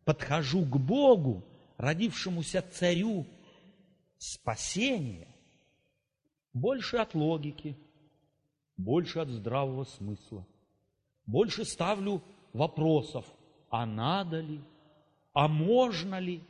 подхожу 0.05 0.63
к 0.65 0.77
Богу, 0.79 1.45
родившемуся 1.77 2.63
царю 2.63 3.27
спасения, 4.19 5.29
больше 6.53 6.99
от 6.99 7.15
логики, 7.15 7.77
больше 8.77 9.21
от 9.21 9.29
здравого 9.29 9.85
смысла. 9.85 10.47
Больше 11.27 11.65
ставлю 11.65 12.23
вопросов, 12.53 13.25
а 13.71 13.87
надо 13.87 14.41
ли, 14.41 14.61
а 15.33 15.49
можно 15.49 16.19
ли, 16.19 16.41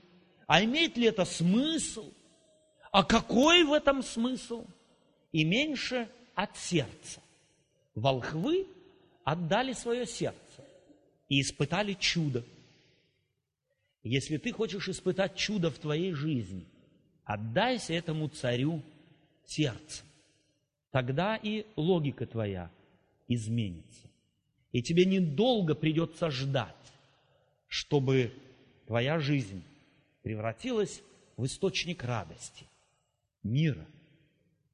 а 0.47 0.65
имеет 0.65 0.97
ли 0.97 1.07
это 1.07 1.25
смысл, 1.25 2.11
а 2.91 3.05
какой 3.05 3.65
в 3.65 3.73
этом 3.73 4.03
смысл? 4.03 4.65
И 5.33 5.45
меньше 5.45 6.09
от 6.35 6.57
сердца. 6.57 7.21
Волхвы 7.95 8.67
отдали 9.25 9.73
свое 9.73 10.07
сердце 10.07 10.65
и 11.29 11.41
испытали 11.41 11.95
чудо. 11.95 12.45
Если 14.03 14.39
ты 14.39 14.53
хочешь 14.53 14.89
испытать 14.89 15.37
чудо 15.37 15.71
в 15.71 15.79
твоей 15.79 16.13
жизни, 16.13 16.67
отдайся 17.25 17.93
этому 17.93 18.29
царю 18.29 18.83
сердцем. 19.45 20.07
Тогда 20.91 21.37
и 21.37 21.67
логика 21.77 22.27
твоя 22.27 22.71
изменится. 23.27 24.09
И 24.73 24.83
тебе 24.83 25.05
недолго 25.05 25.75
придется 25.75 26.31
ждать, 26.31 26.75
чтобы 27.69 28.33
твоя 28.87 29.19
жизнь 29.19 29.63
превратилась 30.23 31.03
в 31.37 31.45
источник 31.47 32.05
радости– 32.05 32.67
мира 33.43 33.87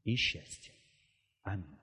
и 0.05 0.17
счастья. 0.17 0.73
Аминь. 1.43 1.74